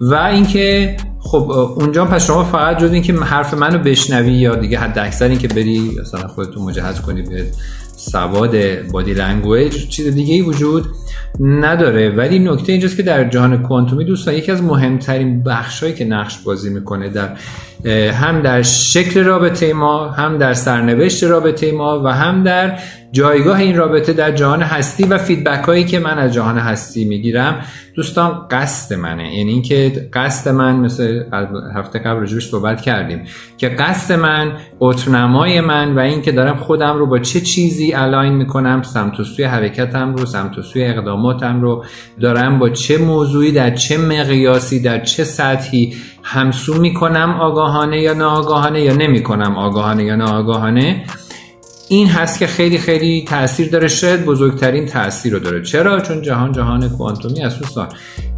و 0.00 0.14
اینکه 0.14 0.96
خب 1.20 1.50
اونجا 1.76 2.04
پس 2.04 2.26
شما 2.26 2.44
فقط 2.44 2.78
جز 2.78 2.92
اینکه 2.92 3.12
حرف 3.12 3.54
منو 3.54 3.78
بشنوی 3.78 4.32
یا 4.32 4.56
دیگه 4.56 4.78
حد 4.78 4.98
اکثر 4.98 5.28
اینکه 5.28 5.48
بری 5.48 5.96
مثلا 6.00 6.28
خودتون 6.28 6.62
مجهز 6.62 7.00
کنی 7.00 7.22
به 7.22 7.46
سواد 7.96 8.56
body 8.92 9.14
language 9.14 9.88
چیز 9.88 10.14
دیگه 10.14 10.34
ای 10.34 10.40
وجود 10.40 10.86
نداره. 11.40 12.10
ولی 12.10 12.38
نکته 12.38 12.72
اینجاست 12.72 12.96
که 12.96 13.02
در 13.02 13.28
جهان 13.28 13.62
کوانتومی 13.62 14.04
دوستان 14.04 14.34
یکی 14.34 14.52
از 14.52 14.62
مهمترین 14.62 15.42
بخشهایی 15.42 15.94
که 15.94 16.04
نقش 16.04 16.38
بازی 16.38 16.70
می‌کنه 16.70 17.08
در 17.08 17.36
هم 17.90 18.40
در 18.40 18.62
شکل 18.62 19.24
رابطه 19.24 19.72
ما 19.72 20.08
هم 20.08 20.38
در 20.38 20.54
سرنوشت 20.54 21.24
رابطه 21.24 21.72
ما 21.72 22.02
و 22.04 22.08
هم 22.08 22.42
در 22.42 22.78
جایگاه 23.12 23.58
این 23.58 23.76
رابطه 23.76 24.12
در 24.12 24.32
جهان 24.32 24.62
هستی 24.62 25.04
و 25.04 25.18
فیدبک 25.18 25.64
هایی 25.64 25.84
که 25.84 25.98
من 25.98 26.18
از 26.18 26.34
جهان 26.34 26.58
هستی 26.58 27.04
می‌گیرم. 27.04 27.56
دوستان 27.94 28.46
قصد 28.50 28.94
منه. 28.94 29.36
یعنی 29.36 29.52
اینکه 29.52 30.08
قصد 30.12 30.50
من 30.50 30.76
مثل 30.76 31.22
هفته 31.76 31.98
قبل 31.98 32.22
رجوش 32.22 32.48
صحبت 32.48 32.80
کردیم 32.80 33.24
که 33.58 33.68
قصد 33.68 34.14
من 34.14 34.52
اترنمای 34.80 35.60
من 35.60 35.94
و 35.94 35.98
اینکه 35.98 36.32
دارم 36.32 36.56
خودم 36.56 36.96
رو 36.96 37.06
با 37.06 37.18
چه 37.18 37.40
چیزی 37.40 37.92
الاین 37.92 38.32
می‌کنم 38.32 38.82
سمت 38.82 39.20
و 39.20 39.24
سوی 39.24 39.44
حرکتم 39.44 40.14
رو 40.14 40.26
سمت 40.26 40.58
و 40.58 40.62
سوی 40.62 40.84
اقداماتم 40.84 41.60
رو 41.60 41.84
دارم 42.20 42.58
با 42.58 42.68
چه 42.68 42.98
موضوعی 42.98 43.52
در 43.52 43.70
چه 43.74 43.98
مقیاسی 43.98 44.80
در 44.80 45.04
چه 45.04 45.24
سطحی 45.24 45.94
همسو 46.22 46.74
می‌کنم 46.74 47.36
آگاهانه 47.40 48.00
یا 48.00 48.14
ناآگاهانه 48.14 48.80
یا 48.80 48.92
نمی‌کنم 48.92 49.56
آگاهانه 49.56 50.04
یا 50.04 50.16
ناآگاهانه؟ 50.16 51.04
این 51.88 52.08
هست 52.08 52.38
که 52.38 52.46
خیلی 52.46 52.78
خیلی 52.78 53.24
تاثیر 53.28 53.70
داره 53.70 53.88
شاید 53.88 54.24
بزرگترین 54.24 54.86
تاثیر 54.86 55.32
رو 55.32 55.38
داره. 55.38 55.62
چرا؟ 55.62 56.00
چون 56.00 56.22
جهان 56.22 56.52
جهان 56.52 56.88
کوانتومی 56.88 57.42
از 57.42 57.58
دوستان 57.58 57.88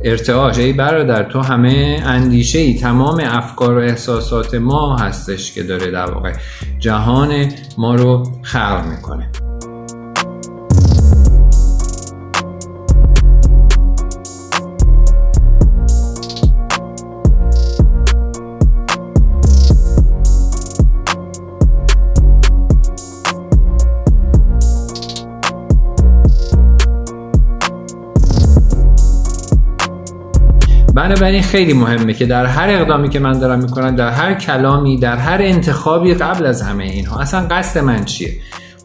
ارتعاش 0.05 0.59
ای 0.59 0.73
برادر 0.73 1.23
تو 1.23 1.41
همه 1.41 2.03
اندیشه 2.07 2.59
ای 2.59 2.75
تمام 2.75 3.21
افکار 3.25 3.79
و 3.79 3.81
احساسات 3.81 4.55
ما 4.55 4.97
هستش 4.97 5.53
که 5.53 5.63
داره 5.63 5.91
در 5.91 6.11
واقع 6.11 6.33
جهان 6.79 7.49
ما 7.79 7.95
رو 7.95 8.23
خلق 8.43 8.85
می‌کنه. 8.87 9.31
بنابراین 30.95 31.43
خیلی 31.43 31.73
مهمه 31.73 32.15
که 32.15 32.27
در 32.27 32.47
هر 32.47 32.71
اقدامی 32.71 33.09
که 33.09 33.19
من 33.19 33.39
دارم 33.39 33.59
می‌کنم 33.59 33.97
در 33.97 34.11
هر 34.11 34.35
کلامی 34.35 34.99
در 34.99 35.17
هر 35.17 35.39
انتخابی 35.43 36.15
قبل 36.15 36.47
از 36.47 36.63
همه 36.63 36.85
اینها 36.85 37.21
اصلا 37.21 37.47
قصد 37.51 37.81
من 37.81 38.05
چیه؟ 38.05 38.33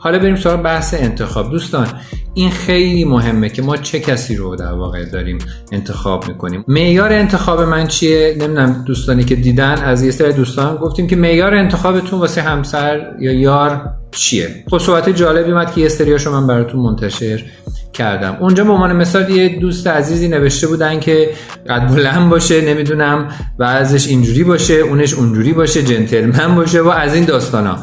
حالا 0.01 0.19
بریم 0.19 0.35
سراغ 0.35 0.61
بحث 0.61 0.93
انتخاب. 0.93 1.51
دوستان 1.51 1.87
این 2.33 2.51
خیلی 2.51 3.05
مهمه 3.05 3.49
که 3.49 3.61
ما 3.61 3.77
چه 3.77 3.99
کسی 3.99 4.35
رو 4.35 4.55
در 4.55 4.71
واقع 4.71 5.05
داریم 5.05 5.37
انتخاب 5.71 6.27
می‌کنیم. 6.27 6.63
معیار 6.67 7.13
انتخاب 7.13 7.61
من 7.61 7.87
چیه؟ 7.87 8.35
نمی‌دونم 8.39 8.83
دوستانی 8.87 9.23
که 9.23 9.35
دیدن 9.35 9.77
از 9.83 10.03
یه 10.03 10.11
سری 10.11 10.33
دوستان 10.33 10.75
گفتیم 10.75 11.07
که 11.07 11.15
معیار 11.15 11.55
انتخابتون 11.55 12.19
واسه 12.19 12.41
همسر 12.41 13.01
یا 13.19 13.33
یار 13.33 13.81
چیه؟ 14.11 14.63
خب 14.69 14.77
صحبت 14.77 15.09
جالبی 15.09 15.51
اومد 15.51 15.73
که 15.73 15.81
یه 15.81 15.89
سریاشو 15.89 16.31
من 16.31 16.47
براتون 16.47 16.81
منتشر 16.81 17.43
کردم. 17.93 18.37
اونجا 18.39 18.63
به 18.63 18.71
عنوان 18.71 18.95
مثال 18.95 19.29
یه 19.29 19.59
دوست 19.59 19.87
عزیزی 19.87 20.27
نوشته 20.27 20.67
بودن 20.67 20.99
که 20.99 21.29
قد 21.69 21.87
بلند 21.95 22.29
باشه 22.29 22.61
نمی‌دونم 22.61 23.31
و 23.59 23.63
ازش 23.63 24.07
اینجوری 24.07 24.43
باشه 24.43 24.73
اونش 24.73 25.13
اونجوری 25.13 25.53
باشه 25.53 25.83
جنتلمن 25.83 26.55
باشه 26.55 26.81
و 26.81 26.87
از 26.87 27.15
این 27.15 27.25
داستانا. 27.25 27.77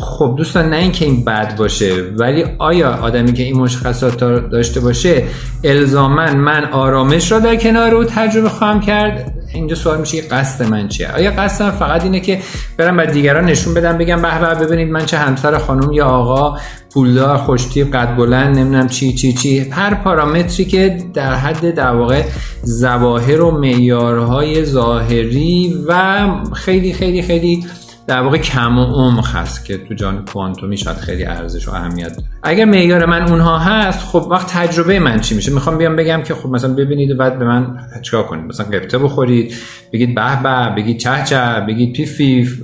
خب 0.00 0.34
دوستان 0.36 0.70
نه 0.70 0.76
اینکه 0.76 1.04
این 1.04 1.24
بد 1.24 1.56
باشه 1.56 1.94
ولی 2.16 2.44
آیا 2.58 2.90
آدمی 2.90 3.32
که 3.32 3.42
این 3.42 3.56
مشخصات 3.56 4.18
داشته 4.50 4.80
باشه 4.80 5.24
الزاما 5.64 6.32
من 6.34 6.64
آرامش 6.64 7.32
را 7.32 7.38
در 7.38 7.56
کنار 7.56 7.94
او 7.94 8.04
تجربه 8.04 8.48
خواهم 8.48 8.80
کرد؟ 8.80 9.34
اینجا 9.54 9.74
سوال 9.74 10.00
میشه 10.00 10.20
قصد 10.20 10.64
من 10.64 10.88
چیه؟ 10.88 11.12
آیا 11.12 11.30
قصد 11.30 11.64
من 11.64 11.70
فقط 11.70 12.02
اینه 12.04 12.20
که 12.20 12.40
برم 12.76 12.96
به 12.96 13.06
دیگران 13.06 13.44
نشون 13.44 13.74
بدم 13.74 13.98
بگم 13.98 14.22
به 14.22 14.54
به 14.54 14.66
ببینید 14.66 14.90
من 14.90 15.06
چه 15.06 15.18
همسر 15.18 15.58
خانم 15.58 15.92
یا 15.92 16.06
آقا 16.06 16.58
پولدار 16.94 17.36
خوشتی 17.36 17.84
قد 17.84 18.16
بلند 18.16 18.58
نمی‌دونم 18.58 18.88
چی 18.88 19.12
چی 19.12 19.32
چی. 19.32 19.58
هر 19.58 19.94
پارامتری 19.94 20.64
که 20.64 20.98
در 21.14 21.34
حد 21.34 21.74
در 21.74 21.90
واقع 21.90 22.22
ظواهر 22.66 23.40
و 23.40 23.50
معیارهای 23.50 24.64
ظاهری 24.64 25.74
و 25.88 26.26
خیلی 26.54 26.92
خیلی 26.92 27.22
خیلی 27.22 27.64
در 28.08 28.20
واقع 28.20 28.38
کم 28.38 28.78
و 28.78 28.84
عمق 28.84 29.26
هست 29.26 29.64
که 29.64 29.78
تو 29.78 29.94
جان 29.94 30.24
کوانتومی 30.24 30.76
شاید 30.76 30.96
خیلی 30.96 31.24
ارزش 31.24 31.68
و 31.68 31.74
اهمیت 31.74 32.08
داره. 32.08 32.24
اگر 32.42 32.64
معیار 32.64 33.04
من 33.04 33.28
اونها 33.28 33.58
هست 33.58 33.98
خب 33.98 34.26
وقت 34.30 34.46
تجربه 34.46 34.98
من 34.98 35.20
چی 35.20 35.34
میشه؟ 35.34 35.52
می‌خوام 35.52 35.78
بیام 35.78 35.96
بگم 35.96 36.22
که 36.22 36.34
خب 36.34 36.48
مثلا 36.48 36.74
ببینید 36.74 37.10
و 37.10 37.14
بعد 37.14 37.38
به 37.38 37.44
من 37.44 37.78
چیکار 38.02 38.22
کنید؟ 38.22 38.44
مثلا 38.44 38.66
قبطه 38.66 38.98
بخورید 38.98 39.54
بگید 39.92 40.14
به 40.14 40.42
به 40.42 40.74
بگید 40.76 40.98
چه 40.98 41.24
چه 41.24 41.64
بگید 41.68 41.96
پیف 41.96 42.16
پیف. 42.16 42.62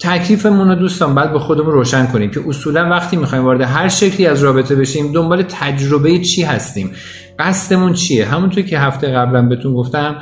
تکلیفمون 0.00 0.68
رو 0.68 0.74
دوستان 0.74 1.14
بعد 1.14 1.32
به 1.32 1.38
خودمون 1.38 1.72
روشن 1.72 2.06
کنیم 2.06 2.30
که 2.30 2.40
اصولا 2.48 2.88
وقتی 2.88 3.16
می‌خوایم 3.16 3.44
وارد 3.44 3.60
هر 3.60 3.88
شکلی 3.88 4.26
از 4.26 4.42
رابطه 4.42 4.74
بشیم 4.74 5.12
دنبال 5.12 5.42
تجربه 5.42 6.18
چی 6.18 6.42
هستیم؟ 6.42 6.90
قصدمون 7.38 7.92
چیه؟ 7.92 8.26
همونطور 8.26 8.64
که 8.64 8.78
هفته 8.78 9.06
قبلا 9.06 9.42
بهتون 9.42 9.74
گفتم 9.74 10.16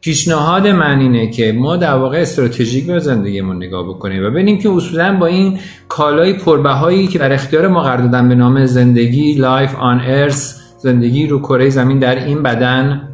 پیشنهاد 0.00 0.66
من 0.66 0.98
اینه 0.98 1.30
که 1.30 1.52
ما 1.52 1.76
در 1.76 1.94
واقع 1.94 2.18
استراتژیک 2.18 2.86
به 2.86 2.98
زندگیمون 2.98 3.56
نگاه 3.56 3.88
بکنیم 3.88 4.24
و 4.24 4.30
ببینیم 4.30 4.58
که 4.58 4.70
اصولا 4.70 5.16
با 5.16 5.26
این 5.26 5.58
کالای 5.88 6.32
پربهایی 6.32 7.06
که 7.06 7.18
در 7.18 7.32
اختیار 7.32 7.68
ما 7.68 7.82
قرار 7.82 7.98
دادن 7.98 8.28
به 8.28 8.34
نام 8.34 8.66
زندگی 8.66 9.34
life 9.34 9.74
on 9.74 10.00
Earth 10.00 10.60
زندگی 10.78 11.26
رو 11.26 11.38
کره 11.38 11.70
زمین 11.70 11.98
در 11.98 12.24
این 12.24 12.42
بدن 12.42 13.08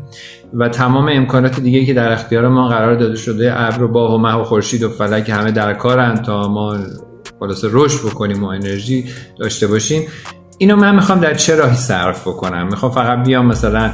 و 0.55 0.69
تمام 0.69 1.09
امکانات 1.13 1.61
دیگه 1.61 1.85
که 1.85 1.95
در 1.95 2.13
اختیار 2.13 2.49
ما 2.49 2.69
قرار 2.69 2.95
داده 2.95 3.17
شده 3.17 3.61
ابر 3.61 3.83
و 3.83 3.89
باه 3.89 4.15
و 4.15 4.19
مه 4.19 4.35
و 4.35 4.45
خورشید 4.45 4.83
و 4.83 4.89
فلک 4.89 5.31
همه 5.31 5.51
در 5.51 5.75
کارن 5.75 6.15
تا 6.23 6.49
ما 6.49 6.77
خلاصه 7.41 7.69
رشد 7.73 8.09
بکنیم 8.09 8.45
و 8.45 8.47
انرژی 8.47 9.05
داشته 9.39 9.67
باشیم. 9.67 10.03
اینو 10.59 10.77
من 10.77 10.95
می‌خوام 10.95 11.21
در 11.21 11.35
چه 11.35 11.55
راهی 11.55 11.77
صرف 11.77 12.21
بکنم؟ 12.29 12.67
می‌خوام 12.67 12.93
فقط 12.93 13.25
بیام 13.25 13.47
مثلا 13.47 13.91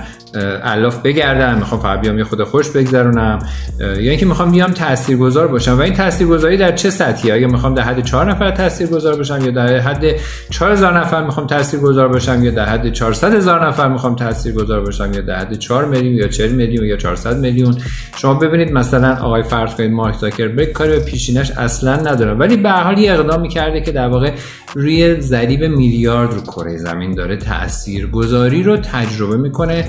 الاف 0.63 0.99
بگردم 0.99 1.59
می‌خوام 1.59 1.81
فقط 1.81 2.01
بیام 2.01 2.19
یه 2.19 2.25
خود 2.25 2.43
خوش 2.43 2.71
بگذرونم 2.71 3.39
یا 3.81 4.11
اینکه 4.11 4.27
می‌خوام 4.27 4.51
بیام 4.51 4.73
تاثیرگذار 4.73 5.47
باشم. 5.47 5.79
و 5.79 5.81
این 5.81 5.95
تاثیرگذاری 5.95 6.57
در 6.57 6.73
چه 6.73 6.91
سطحی 6.91 7.33
آیا 7.33 7.49
می‌خوام 7.49 7.75
در 7.75 7.83
حد 7.83 8.05
4 8.05 8.31
نفر 8.31 8.51
تاثیرگذار 8.51 9.17
باشم 9.17 9.45
یا 9.45 9.51
در 9.51 9.79
حد 9.79 10.05
4000 10.51 10.99
نفر 10.99 11.25
می‌خوام 11.25 11.47
تاثیرگذار 11.47 12.09
باشم 12.09 12.45
یا 12.45 12.51
در 12.51 12.69
حد 12.69 12.93
400 12.93 13.35
هزار 13.35 13.67
نفر 13.69 13.89
می‌خوام 13.89 14.17
تاثیرگذار 14.17 14.81
باشم 14.81 15.13
یا 15.15 15.21
در 15.21 15.39
حد 15.39 15.55
4 15.55 15.85
میلیون 15.85 16.15
یا 16.15 16.29
40 16.29 16.53
میلیون 16.53 16.87
یا 16.87 16.97
400 16.97 17.39
میلیون؟ 17.39 17.77
شما 18.17 18.35
ببینید 18.35 18.73
مثلا 18.73 19.17
آقای 19.17 19.43
فرض 19.43 19.75
کنید 19.75 19.93
مارک 19.93 20.17
زاکربرگ 20.17 20.73
کاری 20.73 20.91
به 20.91 20.99
پیشینش 20.99 21.51
اصلا 21.51 21.97
نداره 21.97 22.35
ولی 22.35 22.57
به 22.57 22.71
هر 22.71 22.83
حال 22.83 22.99
یه 22.99 23.13
اقدامی 23.13 23.49
کرده 23.49 23.81
که 23.81 23.93
در 23.93 24.09
واقع 24.09 24.33
روی 24.75 25.21
ضریب 25.21 25.65
میلیارد 25.65 26.35
رو 26.35 26.41
کره 26.57 26.77
زمین 26.77 27.15
داره 27.15 27.37
تاثیرگذاری 27.37 28.63
رو 28.63 28.77
تجربه 28.77 29.37
می‌کنه. 29.37 29.85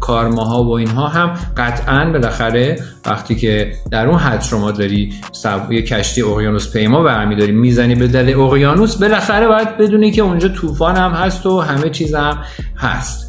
کارماها 0.00 0.64
و 0.64 0.72
اینها 0.72 1.08
هم 1.08 1.38
قطعا 1.56 2.10
بالاخره 2.12 2.78
وقتی 3.06 3.34
که 3.34 3.72
در 3.90 4.06
اون 4.06 4.18
حد 4.18 4.42
شما 4.42 4.70
داری 4.70 5.12
یه 5.70 5.82
کشتی 5.82 6.22
اقیانوس 6.22 6.72
پیما 6.72 7.02
برمیداری 7.02 7.52
می‌زنی 7.52 7.94
به 7.94 8.08
دل 8.08 8.40
اقیانوس 8.40 8.96
بالاخره 8.96 9.48
باید 9.48 9.76
بدونی 9.76 10.10
که 10.10 10.22
اونجا 10.22 10.48
طوفان 10.48 10.96
هم 10.96 11.10
هست 11.10 11.46
و 11.46 11.60
همه 11.60 11.90
چیز 11.90 12.14
هم 12.14 12.38
هست. 12.76 13.25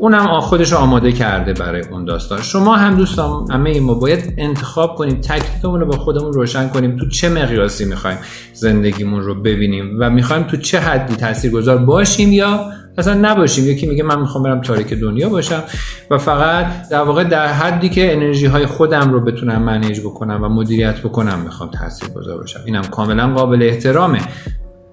اونم 0.00 0.40
خودش 0.40 0.72
آماده 0.72 1.12
کرده 1.12 1.52
برای 1.52 1.82
اون 1.90 2.04
داستان. 2.04 2.42
شما 2.42 2.76
هم 2.76 2.94
دوستان 2.94 3.50
همه 3.50 3.80
ما 3.80 3.94
باید 3.94 4.34
انتخاب 4.38 4.94
کنیم 4.94 5.20
تکلیفمون 5.20 5.80
رو 5.80 5.86
با 5.86 5.96
خودمون 5.96 6.32
روشن 6.32 6.68
کنیم. 6.68 6.96
تو 6.96 7.08
چه 7.08 7.28
مقیاسی 7.28 7.84
می‌خوایم 7.84 8.18
زندگیمون 8.52 9.20
رو 9.20 9.42
ببینیم 9.42 9.96
و 10.00 10.10
می‌خوایم 10.10 10.42
تو 10.42 10.56
چه 10.56 10.78
حدی 10.80 11.16
تاثیرگذار 11.16 11.78
باشیم 11.78 12.32
یا 12.32 12.72
اصلا 12.98 13.14
نباشیم؟ 13.14 13.66
یکی 13.66 13.86
میگه 13.86 14.02
من 14.02 14.20
می‌خوام 14.20 14.44
برم 14.44 14.60
تاریک 14.60 14.94
دنیا 14.94 15.28
باشم 15.28 15.62
و 16.10 16.18
فقط 16.18 16.88
در 16.90 17.02
واقع 17.02 17.24
در 17.24 17.46
حدی 17.46 17.88
که 17.88 18.12
انرژی 18.12 18.46
های 18.46 18.66
خودم 18.66 19.12
رو 19.12 19.20
بتونم 19.20 19.62
منیج 19.62 20.00
بکنم 20.00 20.44
و 20.44 20.48
مدیریت 20.48 21.00
بکنم 21.00 21.38
می‌خوام 21.38 21.70
تاثیرگذار 21.70 22.38
باشم. 22.38 22.60
اینم 22.66 22.82
کاملا 22.82 23.34
قابل 23.34 23.62
احترامه. 23.62 24.20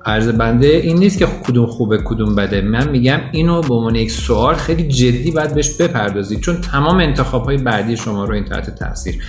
عرض 0.07 0.27
بنده 0.27 0.67
این 0.67 0.97
نیست 0.97 1.17
که 1.17 1.27
کدوم 1.47 1.65
خوبه 1.65 1.97
کدوم 1.97 2.35
بده. 2.35 2.61
من 2.61 2.89
میگم 2.89 3.19
اینو 3.31 3.61
به 3.61 3.73
عنوان 3.73 3.95
یک 3.95 4.11
سوال 4.11 4.55
خیلی 4.55 4.87
جدی 4.87 5.31
باید 5.31 5.53
بهش 5.53 5.69
بپردازید 5.69 6.39
چون 6.39 6.61
تمام 6.61 6.97
انتخاب 6.97 7.45
های 7.45 7.57
بعدی 7.57 7.97
شما 7.97 8.25
رو 8.25 8.33
این 8.33 8.45
تحت 8.45 8.75
تاثیر 8.75 9.23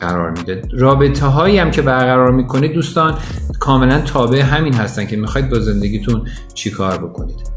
قرار 0.00 0.30
میده. 0.30 0.62
رابطه 0.72 1.26
هایی 1.26 1.58
هم 1.58 1.70
که 1.70 1.82
برقرار 1.82 2.32
می‌کنید 2.32 2.72
دوستان 2.72 3.14
کاملا 3.60 4.00
تابع 4.00 4.40
همین 4.40 4.74
هستن 4.74 5.06
که 5.06 5.16
می‌خواید 5.16 5.50
با 5.50 5.60
زندگیتون 5.60 6.22
چیکار 6.54 6.98
بکنید. 6.98 7.56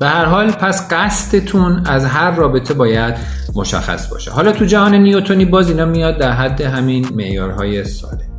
به 0.00 0.06
هر 0.06 0.24
حال 0.24 0.50
پس 0.50 0.88
قصدتون 0.92 1.82
از 1.86 2.04
هر 2.04 2.36
رابطه 2.36 2.74
باید 2.74 3.14
مشخص 3.54 4.10
باشه. 4.10 4.30
حالا 4.30 4.52
تو 4.52 4.64
جهان 4.64 4.94
نیوتونی 4.94 5.44
باز 5.44 5.68
اینا 5.68 5.84
میاد 5.84 6.18
در 6.18 6.32
حد 6.32 6.60
همین 6.60 7.08
معیارهای 7.14 7.84
ساده. 7.84 8.35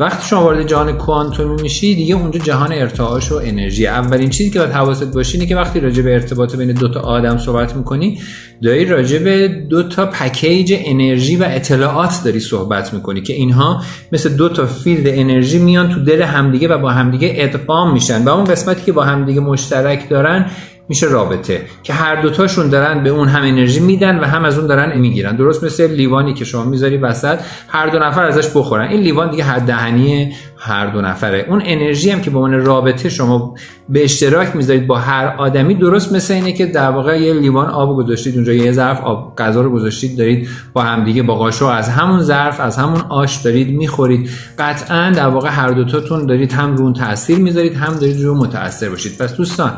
وقتی 0.00 0.28
شما 0.28 0.44
وارد 0.44 0.66
جهان 0.66 0.92
کوانتومی 0.92 1.62
میشی 1.62 1.94
دیگه 1.94 2.14
اونجا 2.14 2.40
جهان 2.40 2.72
ارتعاش 2.72 3.32
و 3.32 3.34
انرژی. 3.34 3.86
اولین 3.86 4.30
چیزی 4.30 4.50
که 4.50 4.58
باید 4.58 4.70
حواست 4.70 5.14
باشه 5.14 5.34
اینه 5.34 5.48
که 5.48 5.56
وقتی 5.56 5.80
راجع 5.80 6.02
به 6.02 6.14
ارتباط 6.14 6.56
بین 6.56 6.72
دو 6.72 6.88
تا 6.88 7.00
آدم 7.00 7.38
صحبت 7.38 7.76
می‌کنی 7.76 8.18
داری 8.62 8.84
راجع 8.84 9.18
به 9.18 9.48
دو 9.48 9.82
تا 9.82 10.06
package 10.06 10.74
انرژی 10.76 11.36
و 11.36 11.44
اطلاعات 11.48 12.20
داری 12.24 12.40
صحبت 12.40 12.94
می‌کنی 12.94 13.20
که 13.20 13.32
اینها 13.32 13.82
مثل 14.12 14.36
دو 14.36 14.48
تا 14.48 14.66
field 14.66 15.06
انرژی 15.06 15.58
میان 15.58 15.88
تو 15.88 16.04
دل 16.04 16.22
همدیگه 16.22 16.68
و 16.68 16.78
با 16.78 16.90
همدیگه 16.90 17.32
ادغام 17.36 17.92
میشن. 17.92 18.24
و 18.24 18.28
اون 18.28 18.44
قسمتی 18.44 18.82
که 18.84 18.92
با 18.92 19.04
همدیگه 19.04 19.40
مشترک 19.40 20.08
دارن 20.08 20.46
میشه 20.88 21.06
رابطه 21.06 21.66
که 21.82 21.92
هر 21.92 22.22
دوتاشون 22.22 22.68
دارن 22.68 23.02
به 23.02 23.10
اون 23.10 23.28
هم 23.28 23.42
انرژی 23.42 23.80
میدن 23.80 24.20
و 24.20 24.24
هم 24.24 24.44
از 24.44 24.58
اون 24.58 24.66
دارن 24.66 24.98
می‌گیرن. 24.98 25.36
درست 25.36 25.64
مثل 25.64 25.90
لیوانی 25.90 26.34
که 26.34 26.44
شما 26.44 26.64
می‌ذاری 26.64 26.96
وسط 26.96 27.38
هر 27.68 27.86
دو 27.86 27.98
نفر 27.98 28.24
ازش 28.24 28.48
بخورن. 28.54 28.88
این 28.88 29.00
لیوان 29.00 29.30
دیگه 29.30 29.44
هر 29.44 29.58
دهنی 29.58 30.32
هر 30.58 30.86
دو 30.86 31.00
نفره. 31.00 31.46
اون 31.48 31.62
انرژی 31.64 32.10
هم 32.10 32.20
که 32.20 32.30
به 32.30 32.38
عنوان 32.38 32.64
رابطه 32.66 33.08
شما 33.08 33.54
به 33.88 34.04
اشتراک 34.04 34.56
می‌ذارید 34.56 34.86
با 34.86 34.98
هر 34.98 35.34
آدمی 35.38 35.74
درست 35.74 36.12
مثل 36.12 36.34
اینه 36.34 36.52
که 36.52 36.66
در 36.66 36.90
واقع 36.90 37.20
یه 37.20 37.32
لیوان 37.32 37.66
آب 37.66 37.96
گذاشتید 37.96 38.34
اونجا 38.34 38.52
یه 38.52 38.72
ظرف 38.72 39.00
آب 39.00 39.36
غذا 39.38 39.60
رو 39.60 39.70
گذاشتید 39.70 40.18
دارید 40.18 40.48
با 40.72 40.82
همدیگه 40.82 41.22
با 41.22 41.34
قاشق 41.34 41.66
از 41.66 41.88
همون 41.88 42.22
ظرف 42.22 42.60
از 42.60 42.76
همون 42.76 43.00
آش 43.08 43.36
دارید 43.36 43.76
می‌خورید. 43.76 44.30
قطعا 44.58 45.10
در 45.10 45.28
واقع 45.28 45.48
هر 45.48 45.70
دوتاتون 45.70 46.26
دارید 46.26 46.52
هم 46.52 46.76
رو 46.76 46.92
تاثیر 46.92 47.38
می‌ذارید 47.38 47.74
هم 47.74 47.94
دارید 47.94 48.22
رو 48.22 48.34
متاثر 48.34 48.88
باشید. 48.88 49.18
پس 49.18 49.36
دوستان 49.36 49.72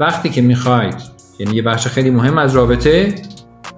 وقتی 0.00 0.28
که 0.28 0.42
می‌خواید 0.42 0.96
یعنی 1.38 1.56
یه 1.56 1.62
بخش 1.62 1.86
خیلی 1.86 2.10
مهم 2.10 2.38
از 2.38 2.56
رابطه 2.56 3.14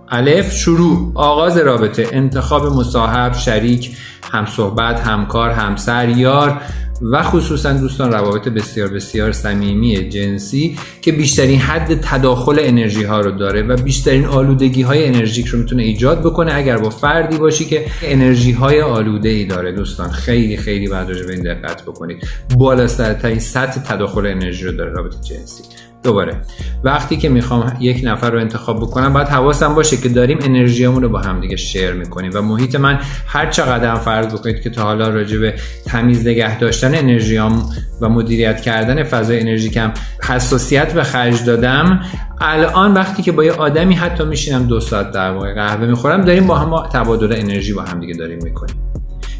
الف 0.09 0.53
شروع 0.53 1.13
آغاز 1.15 1.57
رابطه 1.57 2.09
انتخاب 2.13 2.67
مصاحب 2.67 3.35
شریک 3.35 3.97
همصحبت 4.33 5.01
همکار 5.01 5.51
همسر 5.51 6.09
یار 6.09 6.61
و 7.03 7.23
خصوصا 7.23 7.73
دوستان 7.73 8.13
روابط 8.13 8.49
بسیار 8.49 8.89
بسیار 8.89 9.33
صمیمی 9.33 10.09
جنسی 10.09 10.79
که 11.01 11.13
بیشترین 11.13 11.61
حد 11.61 12.01
تداخل 12.01 12.57
انرژی 12.61 13.05
ها 13.05 13.21
رو 13.21 13.31
داره 13.31 13.63
و 13.63 13.77
بیشترین 13.77 14.25
آلودگی 14.25 14.83
های 14.83 15.07
انرژیک 15.07 15.47
رو 15.47 15.59
می‌تونه 15.59 15.83
ایجاد 15.83 16.21
بکنه 16.21 16.55
اگر 16.55 16.79
با 16.79 16.91
فردی 16.91 17.37
باشی 17.37 17.65
که 17.65 17.87
انرژی 18.03 18.53
های 18.53 18.81
آلوده 18.81 19.29
ای 19.29 19.45
داره. 19.45 19.73
دوستان 19.73 20.11
خیلی 20.11 20.57
خیلی 20.57 20.89
باید 20.89 21.07
به 21.07 21.33
این 21.33 21.43
دقت 21.43 21.83
بکنید. 21.83 22.27
بالاترین 22.57 23.39
سطح 23.39 23.81
تداخل 23.81 24.27
انرژی 24.27 24.65
رو 24.65 24.73
داره 24.73 24.93
رابطه 24.93 25.17
جنسی. 25.17 25.63
دوباره. 26.07 26.41
وقتی 26.85 27.17
که 27.17 27.29
می‌خوام 27.29 27.77
یک 27.81 28.01
نفر 28.05 28.31
رو 28.31 28.41
انتخاب 28.41 28.81
بکنم 28.81 29.13
باید 29.13 29.29
حواسم 29.29 29.75
باشه 29.75 29.97
که 29.97 30.09
داریم 30.09 30.39
انرژیامون 30.43 31.03
رو 31.03 31.09
با 31.09 31.19
هم 31.19 31.41
دیگه 31.41 31.57
شیر 31.57 31.93
می‌کنیم 31.93 32.31
و 32.35 32.43
محیط 32.43 32.75
من 32.75 32.99
هر 33.27 33.51
چقدر 33.51 33.91
هم 33.91 33.99
فرض 33.99 34.35
بکنید 34.35 34.61
که 34.61 34.71
تا 34.71 34.83
حالا 34.83 35.09
راجع 35.09 35.39
به 35.39 35.55
تمیز 35.87 36.27
نگه 36.27 36.59
داشتن 36.59 36.95
انرژیام 36.95 37.71
و 38.01 38.09
مدیریت 38.09 38.61
کردن 38.61 39.03
فضای 39.03 39.41
انرژیکم 39.41 39.93
حساسیت 40.23 40.93
به 40.93 41.03
خرج 41.03 41.45
دادم 41.45 42.01
الان 42.41 42.95
وقتی 42.95 43.23
که 43.23 43.33
با 43.33 43.45
یه 43.45 43.53
آدمی 43.53 43.95
حتی 43.95 44.25
میشینم 44.25 44.67
دو 44.67 44.81
ساعت 44.81 45.13
در 45.13 45.31
واقع 45.31 45.55
قهوه 45.55 45.87
می‌خورم 45.87 46.25
داریم 46.25 46.47
با 46.47 46.55
هم 46.55 46.89
تبادل 46.89 47.33
انرژی 47.33 47.73
با 47.73 47.83
هم 47.83 48.01
دیگه 48.01 48.15
داریم 48.15 48.39
می‌کنیم. 48.43 48.77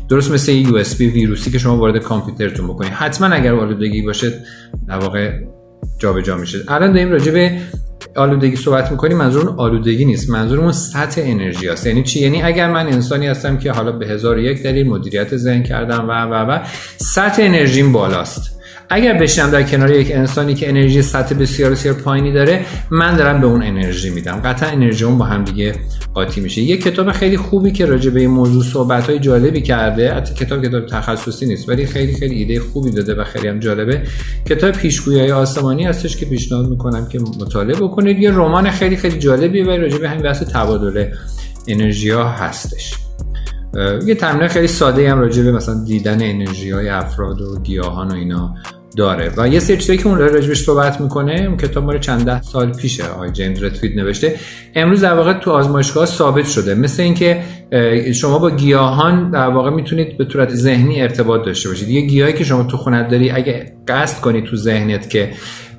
درست 0.09 0.31
مثل 0.31 0.53
یو 0.53 0.77
اس 0.77 1.01
ویروسی 1.01 1.51
که 1.51 1.59
شما 1.59 1.77
وارد 1.77 1.99
کامپیوترتون 1.99 2.67
بکنید. 2.67 2.93
حتما 2.93 3.27
اگر 3.27 3.55
آلودگی 3.55 4.03
باشه 4.03 4.33
در 4.89 4.99
واقع 4.99 5.33
جابجا 5.99 6.37
میشه. 6.37 6.59
الان 6.69 6.93
داریم 6.93 7.11
راجع 7.11 7.33
به 7.33 7.61
آلودگی 8.17 8.57
صحبت 8.57 8.91
می‌کنیم 8.91 9.17
منظور 9.17 9.55
آلودگی 9.57 10.05
نیست 10.05 10.31
منظورمون 10.31 10.73
سطح 10.73 11.23
انرژی 11.25 11.69
هست 11.69 11.87
یعنی 11.87 12.03
چی؟ 12.03 12.21
یعنی 12.21 12.43
اگر 12.43 12.71
من 12.71 12.87
انسانی 12.87 13.27
هستم 13.27 13.59
که 13.59 13.73
حالا 13.73 13.93
به 13.93 14.07
هزار 14.07 14.39
یک 14.39 14.63
دلیل 14.63 14.87
مدیریت 14.87 15.37
ذهن 15.37 15.63
کردم 15.63 16.09
و 16.09 16.13
و 16.13 16.35
و 16.35 16.59
سطح 16.97 17.43
انرژیم 17.43 17.93
بالاست. 17.93 18.56
اگر 18.91 19.15
بشینم 19.15 19.51
در 19.51 19.63
کنار 19.63 19.91
یک 19.91 20.11
انسانی 20.15 20.55
که 20.55 20.69
انرژی 20.69 21.03
سطح 21.03 21.35
بسیار 21.35 21.71
بسیار 21.71 21.95
پایینی 21.95 22.33
داره 22.33 22.67
من 22.91 23.17
دارم 23.17 23.41
به 23.41 23.47
اون 23.47 23.63
انرژی 23.63 24.11
میدم. 24.11 24.41
قطعا 24.45 24.69
انرژی 24.69 25.05
اون 25.05 25.19
با 25.19 25.25
هم 25.25 25.45
دیگه 25.45 25.75
قاطی 26.15 26.41
میشه. 26.41 26.63
یه 26.63 26.77
کتاب 26.77 27.13
خیلی 27.13 27.37
خوبی 27.37 27.73
که 27.73 27.87
راجع 27.87 28.11
به 28.11 28.21
این 28.21 28.31
موضوع 28.31 28.65
صحبت 28.65 29.11
های 29.11 29.19
جالبی 29.19 29.63
کرده 29.63 30.15
حتی 30.15 30.35
کتاب 30.35 30.65
کتاب 30.67 30.87
تخصصی 30.87 31.47
نیست 31.47 31.69
ولی 31.69 31.87
خیلی 31.87 32.15
خیلی 32.15 32.35
ایده 32.35 32.61
خوبی 32.61 32.91
داده 32.91 33.15
و 33.15 33.25
خیلی 33.25 33.49
هم 33.49 33.61
جالبه. 33.61 34.03
کتاب 34.49 34.71
پیشگویی 34.71 35.21
های 35.21 35.33
آسمانی 35.33 35.85
هستش 35.85 36.17
که 36.17 36.27
پیشنهاد 36.27 36.69
می‌کنم 36.69 37.09
که 37.09 37.19
مطالعه 37.19 37.77
بکنید. 37.77 38.19
یه 38.19 38.31
رمان 38.31 38.71
خیلی 38.71 38.97
خیلی 38.97 39.19
جالبیه 39.19 39.65
و 39.65 39.71
راجع 39.71 39.99
به 39.99 40.09
همین 40.09 40.23
بحث 40.23 40.43
تبادل 40.43 41.05
انرژی 41.69 42.11
ها 42.11 42.29
هستش 42.29 42.95
یه 44.07 44.15
تمرین 44.15 44.49
خیلی 44.49 44.69
ساده 44.69 45.11
هم 45.11 45.21
راجع 45.21 45.43
به 45.43 45.53
مثلا 45.53 45.85
دیدن 45.85 46.23
انرژی 46.23 46.71
های 46.71 46.89
افراد 46.89 47.41
و 47.41 47.61
گیاهان 47.61 48.09
و 48.09 48.15
اینا. 48.15 48.55
داره. 48.97 49.33
و 49.37 49.49
یه 49.49 49.61
سری 49.61 49.77
چیزایی 49.77 49.99
که 49.99 50.07
اون 50.07 50.19
راجبش 50.19 50.61
صحبت 50.63 51.01
می‌کنه 51.01 51.45
اون 51.49 51.57
کتاب 51.57 51.85
مال 51.85 51.99
چند 51.99 52.25
ده 52.25 52.43
سال 52.43 52.73
پیشه. 52.73 53.05
آقای 53.09 53.31
جیمز 53.31 53.63
رتوید 53.63 54.01
نوشته. 54.01 54.35
امروز 54.75 55.01
در 55.01 55.15
واقع 55.15 55.33
تو 55.33 55.51
آزمایشگاه 55.51 56.07
ثابت 56.07 56.47
شده. 56.47 56.75
مثل 56.75 57.03
اینکه 57.03 57.43
شما 58.15 58.39
با 58.39 58.51
گیاهان 58.51 59.31
در 59.31 59.49
واقع 59.49 59.71
می‌تونید 59.71 60.19
به 60.19 60.27
صورت 60.33 60.55
ذهنی 60.55 61.03
ارتباط 61.03 61.45
داشته 61.45 61.69
باشید. 61.69 61.89
یه 61.89 62.01
گیاهی 62.01 62.33
که 62.33 62.45
شما 62.45 62.63
تو 62.63 62.77
خونت 62.77 63.09
داری 63.09 63.31
اگه 63.31 63.73
قصد 63.89 64.21
کنی 64.21 64.43
تو 64.43 64.57
ذهنت 64.57 65.11
که 65.11 65.31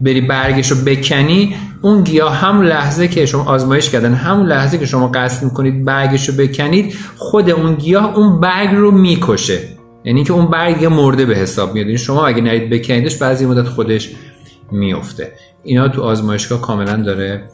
بری 0.02 0.22
برگش 0.22 0.72
رو 0.72 0.78
بکنی 0.86 1.56
اون 1.82 2.04
گیاه 2.04 2.36
همون 2.36 2.66
لحظه 2.66 3.08
که 3.08 3.26
شما 3.26 3.44
آزمایش 3.44 3.90
کردن 3.90 4.14
همون 4.14 4.48
لحظه 4.48 4.78
که 4.78 4.86
شما 4.86 5.08
قصد 5.08 5.44
می‌کنید 5.44 5.86
برگش 5.86 6.30
رو 6.30 6.36
بکنید 6.36 6.96
خود 7.18 7.50
اون 7.50 7.76
گیاه 7.76 8.18
اون 8.18 8.40
برگ 8.40 8.70
رو 8.76 8.92
می‌کشه. 8.92 9.77
یعنی 10.08 10.24
که 10.24 10.34
اون 10.34 10.48
برگ 10.48 10.86
مرده 10.86 11.26
به 11.26 11.36
حساب 11.36 11.74
میاد. 11.74 11.86
یعنی 11.86 11.98
شما 11.98 12.28
اگه 12.28 12.42
نرید 12.42 12.70
بکنیدش 12.70 13.16
بعضی 13.16 13.46
مدت 13.46 13.68
خودش 13.68 14.10
میفته. 14.72 15.32
اینا 15.64 15.88
تو 15.88 16.02
آزمایشگاه 16.02 16.62
کاملا 16.62 16.96
داره 16.96 17.50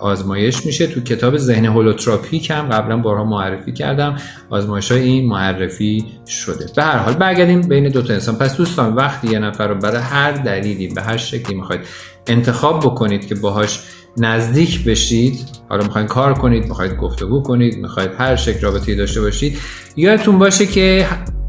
آزمایش 0.00 0.66
میشه. 0.66 0.86
تو 0.86 1.00
کتاب 1.00 1.36
ذهن 1.36 1.64
هولوتراپیک 1.64 2.50
هم 2.50 2.68
قبلا 2.68 2.96
بارها 2.96 3.24
معرفی 3.24 3.72
کردم. 3.72 4.16
آزمایش 4.50 4.92
های 4.92 5.00
این 5.00 5.26
معرفی 5.26 6.04
شده. 6.26 6.66
به 6.76 6.82
هر 6.82 6.98
حال 6.98 7.14
برگردیم 7.14 7.60
بین 7.60 7.88
دو 7.88 8.02
تا 8.02 8.14
انسان. 8.14 8.36
پس 8.36 8.56
دوستان 8.56 8.94
وقتی 8.94 9.28
یه 9.28 9.38
نفر 9.38 9.68
رو 9.68 9.74
برای 9.74 10.02
هر 10.02 10.32
دلیلی 10.32 10.88
به 10.88 11.02
هر 11.02 11.16
شکلی 11.16 11.56
می‌خواید 11.56 11.80
انتخاب 12.26 12.80
بکنید 12.80 13.26
که 13.26 13.34
باهاش 13.34 13.80
نزدیک 14.16 14.84
بشید 14.84 15.38
حالا 15.68 15.84
می‌خواید 15.84 16.08
کار 16.08 16.34
کنید 16.34 16.68
می‌خواید 16.68 16.96
گفتگو 16.96 17.42
کنید 17.42 17.78
می‌خواید 17.78 18.10
هر 18.18 18.36
شکل 18.36 18.60
رابطه 18.60 18.94
داشته 18.94 19.20
باشید 19.20 19.58
یادتون 19.96 20.38
باشه 20.38 20.66
که 20.66 21.06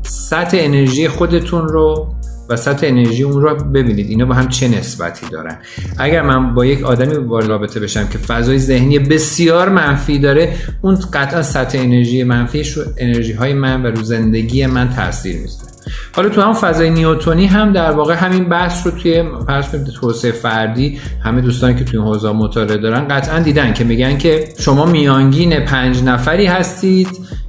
سطح 0.08 0.58
انرژی 0.60 1.08
خودتون 1.08 1.68
رو 1.68 2.14
و 2.50 2.56
سطح 2.56 2.88
انرژی 2.88 3.24
اون 3.24 3.42
رو 3.42 3.56
ببینید. 3.56 4.10
اینا 4.10 4.26
با 4.26 4.34
هم 4.34 4.50
چه 4.50 4.68
نسبتی 4.68 5.28
دارن؟ 5.32 5.58
اگر 5.98 6.22
من 6.22 6.54
با 6.54 6.66
یک 6.66 6.84
آدمی 6.84 7.16
وارد 7.16 7.48
رابطه 7.48 7.80
بشم 7.80 8.08
که 8.08 8.18
فضای 8.18 8.60
ذهنی 8.60 9.00
بسیار 9.00 9.70
منفی 9.70 10.20
داره 10.20 10.56
اون 10.82 10.96
قطعا 11.14 11.42
سطح 11.42 11.80
انرژی 11.80 12.24
منفیش 12.24 12.72
رو 12.72 12.84
انرژی 12.98 13.34
های 13.34 13.54
من 13.54 13.84
و 13.84 13.88
رو 13.88 14.04
زندگی 14.04 14.66
من 14.66 14.90
تاثیر 14.90 15.42
می‌ذاره. 15.42 15.68
حالا 16.16 16.30
تو 16.30 16.42
هم 16.42 16.54
فضای 16.54 16.90
نیوتونی 16.90 17.46
هم 17.46 17.74
در 17.74 17.92
واقع 17.92 18.14
همین 18.14 18.44
بحث 18.44 18.86
رو 18.86 18.92
توی 18.92 19.24
فرض 19.48 19.66
توسعه 20.02 20.32
فردی 20.32 21.00
همه 21.24 21.42
دوستانی 21.42 21.76
که 21.76 21.84
توی 21.84 22.00
حوزه 22.00 22.32
مطالعه 22.32 22.78
دارن 22.78 23.08
قطعا 23.08 23.40
دیدن 23.40 23.74
که 23.74 23.84
میگن 23.84 24.18
که 24.18 24.48
شما 24.60 24.86
میانگین 24.86 25.60
پنج 25.60 26.04
نفری 26.04 26.46
هستید 26.46 27.08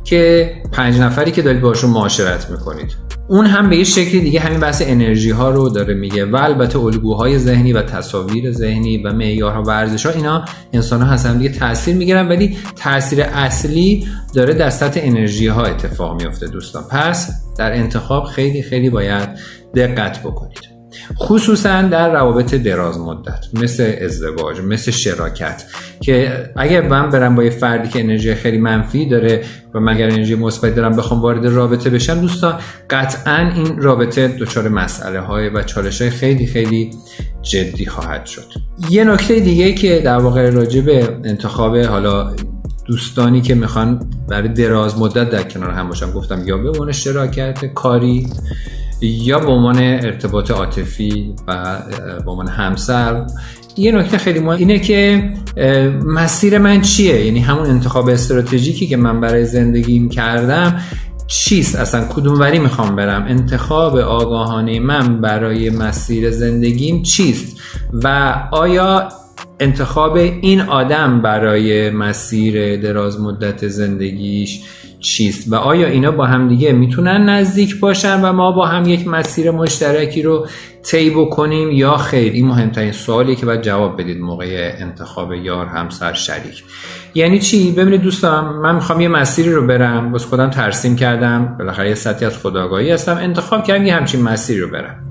که 0.08 0.52
پنج 0.72 0.98
نفری 0.98 1.30
که 1.30 1.42
دارید 1.42 1.60
باشون 1.60 1.90
معاشرت 1.90 2.50
می‌کنید. 2.50 2.96
اون 3.28 3.46
هم 3.46 3.70
به 3.70 3.76
یه 3.76 3.84
شکلی 3.84 4.20
دیگه 4.20 4.40
همین 4.40 4.60
بحث 4.60 4.82
انرژی 4.86 5.30
ها 5.30 5.50
رو 5.50 5.68
داره 5.68 5.94
میگه 5.94 6.24
و 6.26 6.36
البته 6.36 6.78
الگوهای 6.78 7.38
ذهنی 7.38 7.72
و 7.72 7.82
تصاویر 7.82 8.52
ذهنی 8.52 9.02
و 9.02 9.12
معیارها 9.12 9.62
و 9.66 9.88
ها 10.04 10.10
اینا 10.10 10.44
انسان 10.72 11.02
ها 11.02 11.08
هستن 11.12 11.38
دیگه 11.38 11.50
تاثیر 11.50 11.96
می‌گیرن 11.96 12.28
ولی 12.28 12.56
تاثیر 12.76 13.22
اصلی 13.22 14.06
داره 14.34 14.54
در 14.54 14.70
سطح 14.70 15.00
انرژی 15.02 15.46
ها 15.46 15.64
اتفاق 15.64 16.22
میفته 16.22 16.46
دوستان. 16.46 16.82
پس 16.90 17.30
در 17.58 17.72
انتخاب 17.72 18.24
خیلی 18.24 18.62
خیلی 18.62 18.90
باید 18.90 19.28
دقت 19.74 20.22
بکنید. 20.22 20.77
خصوصا 21.16 21.82
در 21.82 22.12
روابط 22.12 22.54
دراز 22.54 22.98
مدت 22.98 23.44
مثل 23.54 23.94
ازدواج 24.00 24.60
مثل 24.60 24.90
شراکت 24.90 25.64
که 26.00 26.44
اگر 26.56 26.88
من 26.88 27.10
برم 27.10 27.34
با 27.34 27.44
یه 27.44 27.50
فردی 27.50 27.88
که 27.88 28.00
انرژی 28.00 28.34
خیلی 28.34 28.58
منفی 28.58 29.08
داره 29.08 29.44
و 29.74 29.80
مگر 29.80 30.10
انرژی 30.10 30.34
مثبت 30.34 30.74
دارم 30.74 30.96
بخوام 30.96 31.22
وارد 31.22 31.46
رابطه 31.46 31.90
بشم 31.90 32.20
دوستان 32.20 32.54
قطعا 32.90 33.52
این 33.54 33.82
رابطه 33.82 34.28
دچار 34.28 34.68
مسئله 34.68 35.20
های 35.20 35.48
و 35.48 35.62
چالش 35.62 36.02
های 36.02 36.10
خیلی 36.10 36.46
خیلی 36.46 36.90
جدی 37.42 37.86
خواهد 37.86 38.26
شد. 38.26 38.46
یه 38.90 39.04
نکته 39.04 39.40
دیگه 39.40 39.72
که 39.72 40.00
در 40.04 40.18
واقع 40.18 40.50
راجع 40.50 40.80
به 40.80 41.16
انتخاب 41.24 41.76
حالا 41.76 42.34
دوستانی 42.86 43.40
که 43.40 43.54
می‌خوان 43.54 44.10
برای 44.28 44.48
دراز 44.48 44.98
مدت 44.98 45.30
در 45.30 45.42
کنار 45.42 45.70
هم 45.70 45.88
باشم 45.88 46.12
گفتم 46.12 46.48
یا 46.48 46.58
به 46.58 46.68
عنوان 46.68 46.92
شراکت 46.92 47.64
کاری 47.64 48.26
یا 49.00 49.38
به 49.38 49.50
عنوان 49.50 49.78
ارتباط 49.78 50.50
عاطفی 50.50 51.34
و 51.46 51.78
به 52.24 52.30
عنوان 52.30 52.48
همسر. 52.48 53.26
یه 53.76 53.92
نکته 53.92 54.18
خیلی 54.18 54.38
مهم 54.38 54.58
اینه 54.58 54.78
که 54.78 55.30
مسیر 56.04 56.58
من 56.58 56.80
چیه؟ 56.80 57.24
یعنی 57.24 57.40
همون 57.40 57.66
انتخاب 57.66 58.08
استراتژیکی 58.08 58.86
که 58.86 58.96
من 58.96 59.20
برای 59.20 59.44
زندگیم 59.44 60.08
کردم 60.08 60.80
چیست؟ 61.26 61.76
اصلا 61.76 62.04
کدوم 62.08 62.40
وری 62.40 62.58
می‌خوام 62.58 62.96
برم؟ 62.96 63.24
انتخاب 63.28 63.96
آگاهانه 63.96 64.80
من 64.80 65.20
برای 65.20 65.70
مسیر 65.70 66.30
زندگیم 66.30 67.02
چیست؟ 67.02 67.60
و 67.92 68.34
آیا 68.50 69.08
انتخاب 69.60 70.16
این 70.16 70.60
آدم 70.60 71.22
برای 71.22 71.90
مسیر 71.90 72.76
دراز 72.76 73.20
مدت 73.20 73.68
زندگیش 73.68 74.60
چیست 75.00 75.52
و 75.52 75.54
آیا 75.54 75.88
اینا 75.88 76.10
با 76.10 76.26
هم 76.26 76.48
دیگه 76.48 76.72
می‌تونن 76.72 77.28
نزدیک 77.28 77.80
باشن 77.80 78.20
و 78.20 78.32
ما 78.32 78.52
با 78.52 78.66
هم 78.66 78.88
یک 78.88 79.08
مسیر 79.08 79.50
مشترکی 79.50 80.22
رو 80.22 80.46
طی 80.82 81.10
بکنیم 81.10 81.70
یا 81.70 81.96
خیر؟ 81.96 82.32
این 82.32 82.46
مهمترین 82.46 82.92
سوالیه 82.92 83.36
که 83.36 83.46
باید 83.46 83.62
جواب 83.62 84.00
بدید 84.00 84.20
موقع 84.20 84.74
انتخاب 84.78 85.32
یار 85.32 85.66
همسر 85.66 86.12
شریک. 86.12 86.64
یعنی 87.14 87.38
چی؟ 87.38 87.72
ببینید 87.72 88.00
دوستان 88.00 88.44
من 88.44 88.74
می‌خوام 88.74 89.00
یه 89.00 89.08
مسیری 89.08 89.52
رو 89.52 89.66
برم. 89.66 90.12
بس 90.12 90.24
خودم 90.24 90.50
ترسیم 90.50 90.96
کردم. 90.96 91.56
بالاخره 91.58 91.88
یه 91.88 91.94
سطحی 91.94 92.26
از 92.26 92.38
خداگاهی 92.38 92.90
هستم. 92.90 93.16
انتخاب 93.16 93.64
کردم 93.64 93.86
یه 93.86 93.94
همچین 93.94 94.22
مسیری 94.22 94.60
رو 94.60 94.70
برم. 94.70 95.07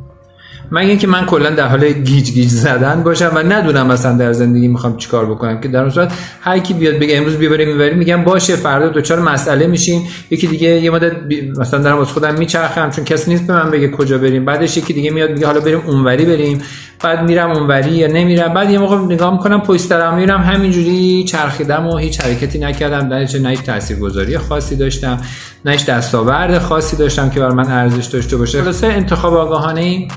مگه 0.71 0.89
اینکه 0.89 1.07
من 1.07 1.25
کلا 1.25 1.49
در 1.49 1.67
حال 1.67 1.91
گیج 1.91 2.31
گیج 2.31 2.49
زدن 2.49 3.03
باشم 3.03 3.31
و 3.35 3.39
ندونم 3.39 3.87
مثلا 3.87 4.17
در 4.17 4.33
زندگی 4.33 4.67
می‌خوام 4.67 4.97
چیکار 4.97 5.25
بکنم. 5.25 5.61
که 5.61 5.67
در 5.67 5.79
اون 5.81 5.89
صورت 5.89 6.13
هر 6.41 6.59
کی 6.59 6.73
بیاد 6.73 6.95
بگه 6.95 7.17
امروز 7.17 7.37
بیبریم 7.37 7.67
می‌بریم 7.67 7.97
میگم 7.97 8.23
باشه 8.23 8.55
فردا 8.55 8.87
دوچار 8.87 9.19
مسئله 9.19 9.67
میشیم. 9.67 10.01
یکی 10.29 10.47
دیگه 10.47 10.67
یه 10.67 10.91
مدت 10.91 11.11
مثلا 11.57 11.79
دارم 11.79 11.99
از 11.99 12.07
خودم 12.07 12.35
میچرخم 12.35 12.89
چون 12.89 13.05
کسی 13.05 13.31
نیست 13.31 13.47
به 13.47 13.53
من 13.53 13.71
بگه 13.71 13.91
کجا 13.91 14.17
بریم. 14.17 14.45
بعدش 14.45 14.77
یکی 14.77 14.93
دیگه 14.93 15.11
میاد 15.11 15.31
میگه 15.31 15.45
حالا 15.45 15.59
بریم 15.59 15.81
اونوری 15.85 16.25
بریم. 16.25 16.61
بعد 17.03 17.23
میرم 17.23 17.51
اونوری 17.51 17.91
یا 17.91 18.07
نمیرم. 18.07 18.53
بعد 18.53 18.71
یه 18.71 18.79
موقع 18.79 18.97
نگاه 18.97 19.33
می‌کنم 19.33 19.61
پشت 19.61 19.81
سرم 19.81 20.15
میرم. 20.15 20.41
همینجوری 20.41 21.23
چرخیدم 21.23 21.87
و 21.87 21.97
هیچ 21.97 22.21
حرکتی 22.21 22.59
نکردم. 22.59 23.09
در 23.09 23.39
نه 23.41 23.49
هیچ 23.49 23.61
تاثیرگذاری 23.61 24.37
خاصی 24.37 24.75
داشتم 24.75 25.21
نه 25.65 25.71
هیچ 25.71 25.85
دستاورد 25.85 26.59
خاصی 26.59 26.97
داشتم 26.97 27.29
که 27.29 27.39
بر 27.39 27.49
من 27.49 27.71
ارزش 27.71 28.05
داشته 28.05 28.37
باشه. 28.37 28.61
خلاصه 28.61 28.87
انتخاب 28.87 29.33
آگاهانه 29.33 30.07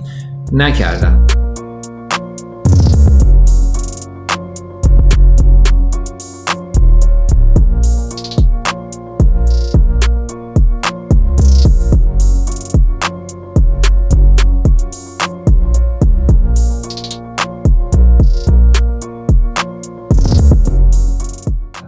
نکردم. 0.52 1.26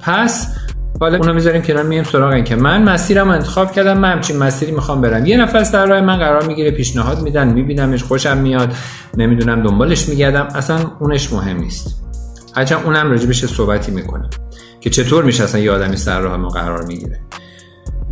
پس 0.01 0.47
حالا 1.03 1.19
اونو 1.19 1.33
می‌ذاریم 1.33 1.63
کنار 1.63 1.83
میایم 1.83 2.05
سراغ 2.05 2.33
این 2.33 2.45
که 2.45 2.57
من 2.57 2.83
مسیرم 2.83 3.29
رو 3.29 3.35
انتخاب 3.35 3.73
کردم 3.73 3.99
من 3.99 4.13
همچین 4.13 4.37
مسیری 4.37 4.73
می‌خوام 4.73 5.01
برم. 5.01 5.27
یه 5.27 5.37
نفر 5.37 5.63
در 5.63 5.87
راه 5.87 6.01
من 6.01 6.17
قرار 6.17 6.47
می‌گیره 6.47 6.71
پیشنهاد 6.71 7.23
میدن 7.23 7.49
میبینمش 7.49 8.03
خوشم 8.03 8.39
میاد 8.39 8.73
نمی‌دونم 9.17 9.63
دنبالش 9.63 10.09
میگردم. 10.09 10.49
اصلا 10.55 10.79
اونش 10.99 11.33
مهم 11.33 11.57
نیست. 11.57 12.03
هرچند 12.57 12.81
اونم 12.85 13.11
راجبش 13.11 13.45
صحبتی 13.45 13.93
می‌کنه 13.93 14.31
که 14.81 14.91
چطور 14.91 15.25
میشه 15.25 15.45
اصلا 15.45 15.61
یه 15.61 15.73
آدمی 15.73 15.97
سر 15.97 16.21
راه 16.21 16.37
ما 16.37 16.49
قرار 16.49 16.87
می‌گیره. 16.87 17.21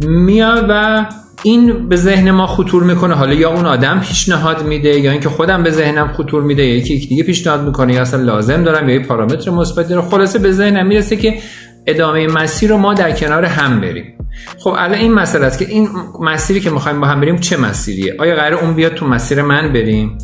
میاد 0.07 0.67
و 0.69 1.07
این 1.43 1.89
به 1.89 1.97
ذهن 1.97 2.31
ما 2.31 2.47
خطور 2.47 2.83
می‌کنه. 2.83 3.15
حالا 3.15 3.35
یا 3.35 3.51
اون 3.51 3.67
آدم 3.67 4.01
پیشنهاد 4.01 4.65
میده 4.67 4.89
یا 4.89 5.11
اینکه 5.11 5.29
خودم 5.29 5.63
به 5.63 5.71
ذهنم 5.71 6.09
خطور 6.09 6.43
میده 6.43 6.65
یا 6.65 6.77
یکی 6.77 7.07
دیگه 7.07 7.23
پیشنهاد 7.23 7.65
می‌کنه 7.65 7.95
یا 7.95 8.03
اصلا 8.03 8.23
لازم 8.23 8.65
دارم 8.65 8.89
یا 8.89 8.95
یه 8.95 9.07
پارامتر 9.07 9.51
مثبت 9.51 9.89
داره 9.89 10.03
خلاصه 10.03 10.39
به 10.39 10.53
ذهنم 10.53 10.87
می‌رسه 10.87 11.17
که 11.17 11.35
ادامه 11.91 12.27
مسیر 12.27 12.71
رو 12.71 12.77
ما 12.77 12.95
در 12.95 13.13
کنار 13.13 13.45
هم 13.45 13.81
بریم. 13.81 14.15
خب 14.59 14.71
الان 14.71 14.95
این 14.95 15.15
مسئله 15.15 15.47
است 15.47 15.59
که 15.59 15.65
این 15.65 15.89
مسیری 16.21 16.61
که 16.61 16.71
می‌خوایم 16.71 17.01
با 17.01 17.07
هم 17.07 17.21
بریم 17.21 17.39
چه 17.39 17.57
مسیریه؟ 17.57 18.17
آیا 18.19 18.37
قرار 18.37 18.55
اون 18.55 18.75
بیاد 18.75 18.95
تو 18.95 19.07
مسیر 19.07 19.43
من 19.43 19.73
بریم؟ 19.73 20.19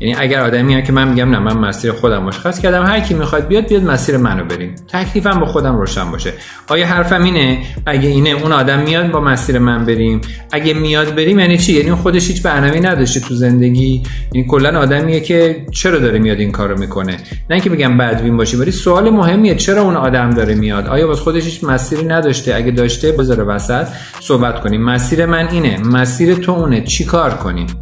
یعنی 0.00 0.14
اگر 0.18 0.40
آدمی 0.40 0.82
که 0.82 0.92
من 0.92 1.08
میگم 1.08 1.30
نه 1.30 1.38
من 1.38 1.58
مسیر 1.58 1.92
خودم 1.92 2.22
مشخص 2.22 2.60
کردم 2.60 2.86
هر 2.86 3.00
کی 3.00 3.14
می‌خواد 3.14 3.48
بیاد 3.48 3.68
بیاد 3.68 3.82
مسیر 3.82 4.16
منو 4.16 4.44
بریم. 4.44 4.74
تکلیفم 4.88 5.40
با 5.40 5.46
خودم 5.46 5.76
روشن 5.76 6.10
باشه. 6.10 6.32
آیا 6.68 6.86
حرفم 6.86 7.22
اینه؟ 7.22 7.58
اگه 7.86 8.08
اینه 8.08 8.30
اون 8.30 8.52
آدم 8.52 8.78
میاد 8.80 9.10
با 9.10 9.20
مسیر 9.20 9.58
من 9.58 9.84
بریم. 9.84 10.20
اگه 10.52 10.74
میاد 10.74 11.14
بریم 11.14 11.38
یعنی 11.38 11.58
چی؟ 11.58 11.72
یعنی 11.72 11.94
خودش 11.94 12.28
هیچ 12.28 12.42
برنامه‌ای 12.42 12.80
نداشته 12.80 13.20
تو 13.20 13.34
زندگی. 13.34 14.02
این 14.32 14.46
کلا 14.46 14.80
آدمیه 14.80 15.20
که 15.20 15.66
چرا 15.70 15.98
داره 15.98 16.18
میاد 16.18 16.38
این 16.38 16.52
کارو 16.52 16.78
می‌کنه؟ 16.78 17.12
نه 17.12 17.18
اینکه 17.50 17.70
بگم 17.70 17.98
بدبین 17.98 18.36
باشی 18.36 18.56
ولی 18.56 18.70
سوال 18.70 19.10
مهمیه 19.10 19.54
چرا 19.54 19.82
اون 19.82 19.96
آدم 19.96 20.30
داره 20.30 20.54
میاد؟ 20.54 20.86
آیا 20.86 21.08
واسه 21.08 21.20
خودش 21.20 21.44
هیچ 21.44 21.64
مسیری 21.64 22.04
نداشته؟ 22.04 22.54
اگه 22.54 22.70
داشته 22.70 23.12
بذاره 23.12 23.44
وسط 23.44 23.86
صحبت 24.20 24.60
کنیم. 24.60 24.82
مسیر 24.82 25.26
من 25.26 25.48
اینه. 25.48 25.78
مسیر 25.78 26.34
تو 26.34 26.52
اونه. 26.52 26.80
چیکار 26.80 27.30
کنیم؟ 27.30 27.81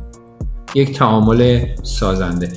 یک 0.75 0.99
تعامل 0.99 1.65
سازنده. 1.83 2.49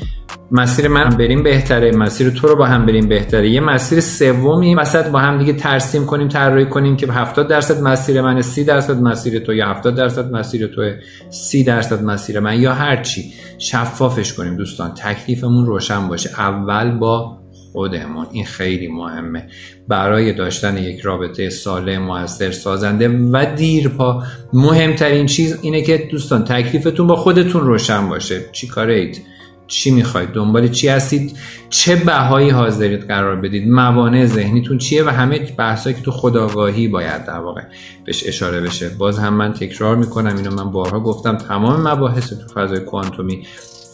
مسیر 0.52 0.88
من 0.88 1.10
بریم 1.10 1.44
بهتره 1.44 1.92
مسیر 1.92 2.30
تو 2.30 2.48
رو 2.48 2.56
با 2.56 2.66
هم 2.66 2.86
بریم 2.86 3.08
بهتره. 3.08 3.50
یه 3.50 3.60
مسیر 3.60 4.00
سومی 4.00 4.76
وسط 4.76 5.08
با 5.08 5.20
هم 5.20 5.38
دیگه 5.38 5.54
ترسیم 5.54 6.06
کنیم 6.06 6.28
طراحی 6.28 6.66
کنیم 6.66 6.96
که 6.96 7.08
70 7.08 7.48
درصد 7.48 7.82
مسیر 7.82 8.22
من 8.22 8.42
30 8.42 8.64
درصد 8.64 9.02
مسیر 9.02 9.40
تو 9.40 9.54
یا 9.54 9.68
70 9.68 9.96
درصد 9.96 10.32
مسیر 10.32 10.68
تو 10.68 10.92
30 11.30 11.64
درصد 11.64 12.04
مسیر 12.04 12.40
من 12.40 12.62
یا 12.62 12.74
هر 12.74 13.02
چی. 13.04 13.34
شفافش 13.58 14.34
کنیم 14.34 14.56
دوستان 14.56 14.94
تکلیفمون 14.94 15.66
روشن 15.66 16.08
باشه. 16.08 16.30
اول 16.40 16.92
با 16.92 17.43
خودمون. 17.74 18.28
این 18.32 18.46
خیلی 18.46 18.88
مهمه. 18.88 19.48
برای 19.88 20.34
داشتن 20.34 20.78
یک 20.78 21.00
رابطه 21.00 21.50
سالم 21.50 22.02
موثر 22.02 22.52
سازنده 22.52 23.10
و 23.10 23.46
دیرپا 23.56 24.24
مهمترین 24.54 25.26
چیز 25.26 25.58
اینه 25.62 25.82
که 25.82 25.98
دوستان 26.12 26.44
تکلیفتون 26.44 27.08
با 27.08 27.16
خودتون 27.16 27.62
روشن 27.62 28.10
باشه. 28.10 28.42
چی 28.52 28.68
کارید 28.68 29.22
چی 29.68 29.92
می‌خواید؟ 29.92 30.30
دنبال 30.30 30.68
چی 30.68 30.88
هستید؟ 30.88 31.38
چه 31.70 31.96
بهایی 31.96 32.50
حاضرید 32.50 33.08
قرار 33.08 33.36
بدید؟ 33.36 33.68
موانع 33.68 34.26
ذهنیتون 34.26 34.78
چیه 34.78 35.04
و 35.04 35.10
همه 35.10 35.40
بحثایی 35.40 35.96
که 35.96 36.02
تو 36.02 36.12
خداگاهی 36.12 36.88
باید 36.88 37.26
در 37.26 37.40
واقع 37.40 37.62
بهش 38.06 38.24
اشاره 38.28 38.62
بشه. 38.62 38.90
باز 38.90 39.20
هم 39.20 39.34
من 39.34 39.54
تکرار 39.54 39.96
می‌کنم 39.96 40.38
اینو. 40.38 40.52
من 40.52 40.72
بارها 40.72 41.00
گفتم 41.00 41.38
تمام 41.38 41.88
مباحث 41.88 42.30
تو 42.30 42.48
فضای 42.54 42.80
کوانتومی 42.80 43.44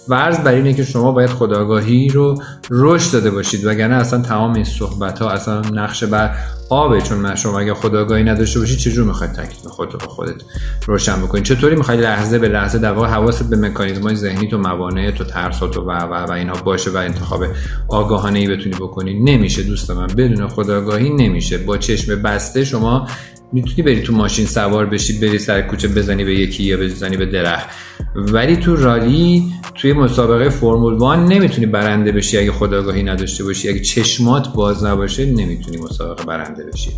فرض 0.07 0.39
بر 0.39 0.51
اینه 0.51 0.73
که 0.73 0.83
شما 0.83 1.11
باید 1.11 1.29
خداگاهی 1.29 2.09
رو 2.09 2.41
رشد 2.69 3.13
داده 3.13 3.31
باشید 3.31 3.65
وگرنه 3.65 3.95
اصلا 3.95 4.21
تمام 4.21 4.53
این 4.53 4.63
صحبت 4.63 5.19
ها 5.19 5.29
اصلا 5.29 5.61
نقشه 5.61 6.05
بر 6.05 6.35
آبه. 6.69 7.01
چون 7.01 7.35
شما 7.35 7.59
اگر 7.59 7.73
خداگاهی 7.73 8.23
نداشته 8.23 8.59
باشید 8.59 8.77
چجور 8.77 9.07
می‌خواید 9.07 9.33
تکلیف 9.33 9.67
خودت 9.67 9.93
رو 9.93 9.99
خودت 9.99 10.41
روشن 10.85 11.21
بکنید؟ 11.21 11.43
چطوری 11.43 11.75
می‌خواید 11.75 12.01
لحظه 12.01 12.39
به 12.39 12.47
لحظه 12.47 12.79
در 12.79 12.91
واقع 12.91 13.07
حواست 13.07 13.49
به 13.49 13.57
مکانیزم 13.57 14.01
های 14.01 14.15
ذهنی 14.15 14.47
تو 14.47 14.57
موانع 14.57 15.11
تو 15.11 15.23
ترسات 15.23 15.77
و 15.77 15.81
و 15.81 16.13
و 16.13 16.31
اینها 16.31 16.61
باشه 16.63 16.91
و 16.91 16.97
انتخاب 16.97 17.45
آگاهانه 17.87 18.39
ای 18.39 18.47
بتونی 18.47 18.75
بکنید 18.75 19.29
نمیشه 19.29 19.63
دوست 19.63 19.91
من 19.91 20.07
بدون 20.07 20.47
خداگاهی 20.47 21.09
نمیشه. 21.09 21.57
با 21.57 21.77
چشم 21.77 22.21
بسته 22.21 22.65
شما 22.65 23.07
می‌تونی 23.53 23.81
بری 23.81 24.01
تو 24.01 24.13
ماشین 24.13 24.45
سوار 24.45 24.85
بشی 24.85 25.19
بری 25.19 25.39
سر 25.39 25.61
کوچه 25.61 25.87
بزنی 25.87 26.23
به 26.23 26.35
یکی 26.35 26.63
یا 26.63 26.77
بزنی 26.77 27.17
به 27.17 27.25
درخت. 27.25 27.69
ولی 28.15 28.55
تو 28.55 28.75
رالی 28.75 29.53
توی 29.75 29.93
مسابقه 29.93 30.49
فرمول 30.49 30.93
وان 30.93 31.25
نمی‌تونی 31.25 31.65
برنده 31.65 32.11
بشی. 32.11 32.37
اگه 32.37 32.51
خداگاهی 32.51 33.03
نداشته 33.03 33.43
باشی 33.43 33.69
اگه 33.69 33.79
چشمات 33.79 34.53
باز 34.53 34.83
نباشه 34.83 35.25
نمی‌تونی 35.25 35.77
مسابقه 35.77 36.23
برنده 36.23 36.63
بشی. 36.63 36.91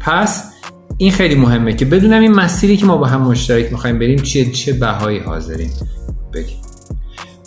پس 0.00 0.44
این 0.98 1.12
خیلی 1.12 1.34
مهمه 1.34 1.74
که 1.76 1.84
بدونم 1.84 2.20
این 2.20 2.32
مسیری 2.32 2.76
که 2.76 2.86
ما 2.86 2.96
با 2.96 3.06
هم 3.06 3.22
مشترک 3.22 3.72
می‌خوایم 3.72 3.98
بریم 3.98 4.18
چیه 4.18 4.50
چه 4.50 4.72
بهایی 4.72 5.18
حاضریم 5.18 5.70
بگیم 6.34 6.65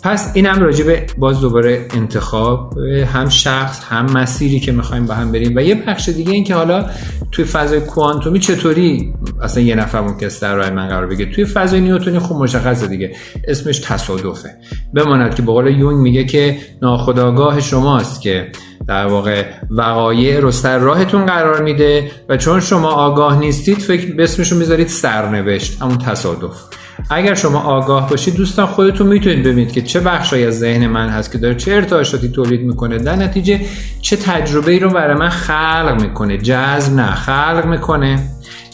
پس 0.02 0.30
این 0.34 0.46
هم 0.46 0.62
راجع 0.62 1.06
باز 1.18 1.40
دوباره 1.40 1.86
انتخاب 1.94 2.78
هم 3.14 3.28
شخص 3.28 3.84
هم 3.84 4.06
مسیری 4.06 4.60
که 4.60 4.72
می‌خوایم 4.72 5.06
با 5.06 5.14
هم 5.14 5.32
بریم. 5.32 5.52
و 5.56 5.60
یه 5.60 5.74
بخش 5.74 6.08
دیگه 6.08 6.32
این 6.32 6.44
که 6.44 6.54
حالا 6.54 6.86
توی 7.32 7.44
فضای 7.44 7.80
کوانتومی 7.80 8.38
چطوری 8.38 9.14
اصلا 9.42 9.62
یه 9.62 9.74
نفر 9.74 10.00
ممکن 10.00 10.26
است 10.26 10.42
در 10.42 10.54
راه 10.54 10.70
من 10.70 10.88
قرار 10.88 11.06
بگه 11.06 11.26
توی 11.26 11.44
فضای 11.44 11.80
نیوتونی 11.80 12.18
خوب 12.18 12.42
مشخصه 12.42 12.86
دیگه. 12.86 13.16
اسمش 13.48 13.78
تصادفه. 13.78 14.48
بماند 14.94 15.34
که 15.34 15.42
به 15.42 15.52
قول 15.52 15.66
یونگ 15.66 15.98
میگه 15.98 16.24
که 16.24 16.58
ناخداگاه 16.82 17.60
شماست 17.60 18.20
که 18.20 18.48
در 18.88 19.06
واقع 19.06 19.44
وقایع 19.70 20.40
رو 20.40 20.50
سر 20.50 20.78
راهتون 20.78 21.26
قرار 21.26 21.62
میده 21.62 22.10
و 22.28 22.36
چون 22.36 22.60
شما 22.60 22.88
آگاه 22.88 23.38
نیستید 23.38 23.78
فکر 23.78 24.14
به 24.14 24.22
اسمشو 24.22 24.56
می‌ذارید 24.56 24.88
سرنوشت 24.88 25.82
همون 25.82 25.98
تصادف. 25.98 26.62
اگر 27.10 27.34
شما 27.34 27.60
آگاه 27.60 28.10
باشید 28.10 28.34
دوستان 28.34 28.66
خودتون 28.66 29.06
می‌تونید 29.06 29.42
ببینید 29.42 29.72
که 29.72 29.82
چه 29.82 30.00
بخشی 30.00 30.44
از 30.44 30.58
ذهن 30.58 30.86
من 30.86 31.08
هست 31.08 31.32
که 31.32 31.38
داره 31.38 31.54
چه 31.54 31.72
ارتعاشاتی 31.72 32.28
تولید 32.28 32.60
می‌کنه. 32.60 32.98
در 32.98 33.16
نتیجه 33.16 33.60
چه 34.00 34.16
تجربه 34.16 34.72
ای 34.72 34.78
رو 34.78 34.90
برای 34.90 35.14
من 35.16 35.28
خلق 35.28 35.98
می‌کنه. 36.00 36.38
جذب 36.38 36.94
نه 36.94 37.14
خلق 37.14 37.66
می‌کنه. 37.66 38.18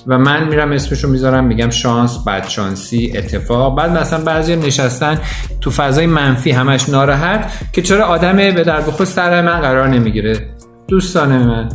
و 0.06 0.18
من 0.18 0.48
میرم 0.48 0.72
اسمشو 0.72 1.08
می‌ذارم 1.08 1.44
میگم 1.44 1.70
شانس 1.70 2.18
بدشانسی 2.26 3.12
اتفاق. 3.16 3.76
بعد 3.76 3.98
مثلا 3.98 4.24
بعضی 4.24 4.56
نشستن 4.56 5.18
تو 5.60 5.70
فضای 5.70 6.06
منفی 6.06 6.50
همش 6.50 6.88
ناراحت 6.88 7.52
که 7.72 7.82
چرا 7.82 8.06
آدم 8.06 8.36
به 8.36 8.64
در 8.64 8.80
بخور 8.80 9.06
سر 9.06 9.42
من 9.42 9.60
قرار 9.60 9.88
نمی‌گیره؟ 9.88 10.55
دوستان 10.88 11.46
من 11.46 11.68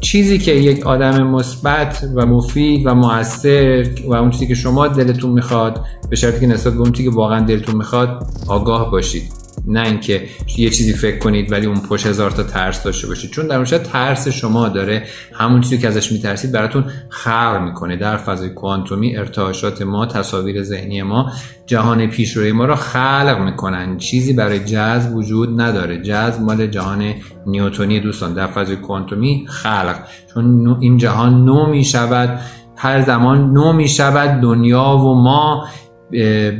چیزی 0.00 0.38
که 0.38 0.52
یک 0.52 0.86
آدم 0.86 1.26
مثبت 1.26 2.08
و 2.14 2.26
مفید 2.26 2.86
و 2.86 2.94
موثر 2.94 3.86
و 4.06 4.14
اون 4.14 4.30
چیزی 4.30 4.46
که 4.46 4.54
شما 4.54 4.88
دلتون 4.88 5.30
می‌خواد 5.30 5.84
به 6.10 6.16
شرطی 6.16 6.40
که 6.40 6.46
نسبت 6.46 6.72
به 6.72 6.80
اون 6.80 6.92
چیزی 6.92 7.10
که 7.10 7.16
واقعا 7.16 7.40
دلتون 7.46 7.76
می‌خواد 7.76 8.26
آگاه 8.48 8.90
باشید. 8.90 9.43
نه 9.66 9.82
اینکه 9.82 10.22
یه 10.56 10.70
چیزی 10.70 10.92
فکر 10.92 11.18
کنید 11.18 11.52
ولی 11.52 11.66
اون 11.66 11.80
پشت 11.80 12.06
هزار 12.06 12.30
تا 12.30 12.42
ترس 12.42 12.82
داشته 12.82 13.06
باشید. 13.06 13.30
چون 13.30 13.46
در 13.46 13.56
اون 13.56 13.64
ترس 13.64 14.28
شما 14.28 14.68
داره 14.68 15.06
همون 15.32 15.60
چیزی 15.60 15.78
که 15.78 15.88
ازش 15.88 16.12
میترسید 16.12 16.52
براتون 16.52 16.84
خلق 17.08 17.60
می‌کنه. 17.64 17.96
در 17.96 18.16
فضای 18.16 18.48
کوانتومی 18.48 19.16
ارتعاشات 19.16 19.82
ما 19.82 20.06
تصاویر 20.06 20.62
ذهنی 20.62 21.02
ما 21.02 21.32
جهان 21.66 22.06
پیشروی 22.06 22.52
ما 22.52 22.64
را 22.64 22.76
خلق 22.76 23.38
می‌کنن. 23.44 23.96
چیزی 23.96 24.32
برای 24.32 24.64
جذب 24.64 25.16
وجود 25.16 25.60
نداره. 25.60 26.02
جذب 26.02 26.42
مال 26.42 26.66
جهان 26.66 27.14
نیوتونی 27.46 28.00
دوستان. 28.00 28.34
در 28.34 28.46
فضای 28.46 28.76
کوانتومی 28.76 29.46
خلق. 29.48 29.96
چون 30.34 30.76
این 30.80 30.98
جهان 30.98 31.44
نو 31.44 31.66
می‌شود 31.66 32.40
هر 32.76 33.02
زمان 33.02 33.52
نو 33.52 33.72
می‌شود 33.72 34.40
دنیا 34.40 34.96
و 34.96 35.14
ما 35.22 35.68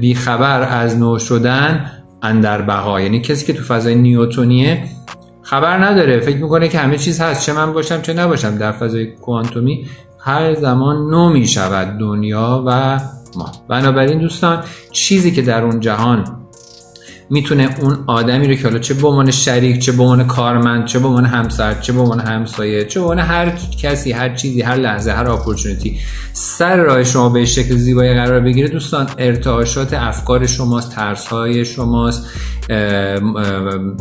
بیخبر 0.00 0.62
از 0.62 0.98
نو 0.98 1.18
شدن 1.18 1.90
اندر 2.24 2.62
بقا 2.62 3.00
یعنی 3.00 3.20
کسی 3.20 3.46
که 3.46 3.52
تو 3.52 3.62
فضای 3.62 3.94
نیوتونیه 3.94 4.84
خبر 5.42 5.84
نداره. 5.84 6.20
فکر 6.20 6.36
می‌کنه 6.36 6.68
که 6.68 6.78
همه 6.78 6.98
چیز 6.98 7.20
هست. 7.20 7.46
چه 7.46 7.52
من 7.52 7.72
باشم 7.72 8.02
چه 8.02 8.12
نباشم. 8.12 8.58
در 8.58 8.72
فضای 8.72 9.06
کوانتومی 9.06 9.86
هر 10.18 10.54
زمان 10.54 11.10
نو 11.10 11.28
می 11.28 11.46
شود 11.46 11.98
دنیا 11.98 12.64
و 12.66 13.00
ما. 13.36 13.52
بنابراین 13.68 14.18
دوستان 14.18 14.64
چیزی 14.92 15.30
که 15.30 15.42
در 15.42 15.62
اون 15.62 15.80
جهان 15.80 16.43
می‌تونه 17.30 17.76
اون 17.80 17.98
آدمی 18.06 18.48
رو 18.48 18.54
که 18.54 18.62
حالا 18.62 18.78
چه 18.78 18.94
به 18.94 19.08
عنوان 19.08 19.30
شریک 19.30 19.78
چه 19.78 19.92
به 19.92 20.02
عنوان 20.02 20.26
کارمند 20.26 20.84
چه 20.84 20.98
به 20.98 21.08
عنوان 21.08 21.26
همسر 21.26 21.80
چه 21.80 21.92
به 21.92 22.00
عنوان 22.00 22.20
همسایه 22.20 22.84
چه 22.84 23.00
به 23.00 23.06
عنوان 23.06 23.18
هر 23.18 23.50
کسی 23.82 24.12
هر 24.12 24.34
چیزی 24.34 24.62
هر 24.62 24.76
لحظه 24.76 25.12
هر 25.12 25.30
اپورتونتی 25.30 25.98
سر 26.32 26.76
راه 26.76 27.04
شما 27.04 27.28
به 27.28 27.44
شکل 27.44 27.76
زیبایی 27.76 28.14
قرار 28.14 28.40
بگیره. 28.40 28.68
دوستان 28.68 29.06
ارتعاشات 29.18 29.94
افکار 29.94 30.46
شماست 30.46 30.94
ترس 30.94 31.26
های 31.26 31.64
شماست 31.64 32.26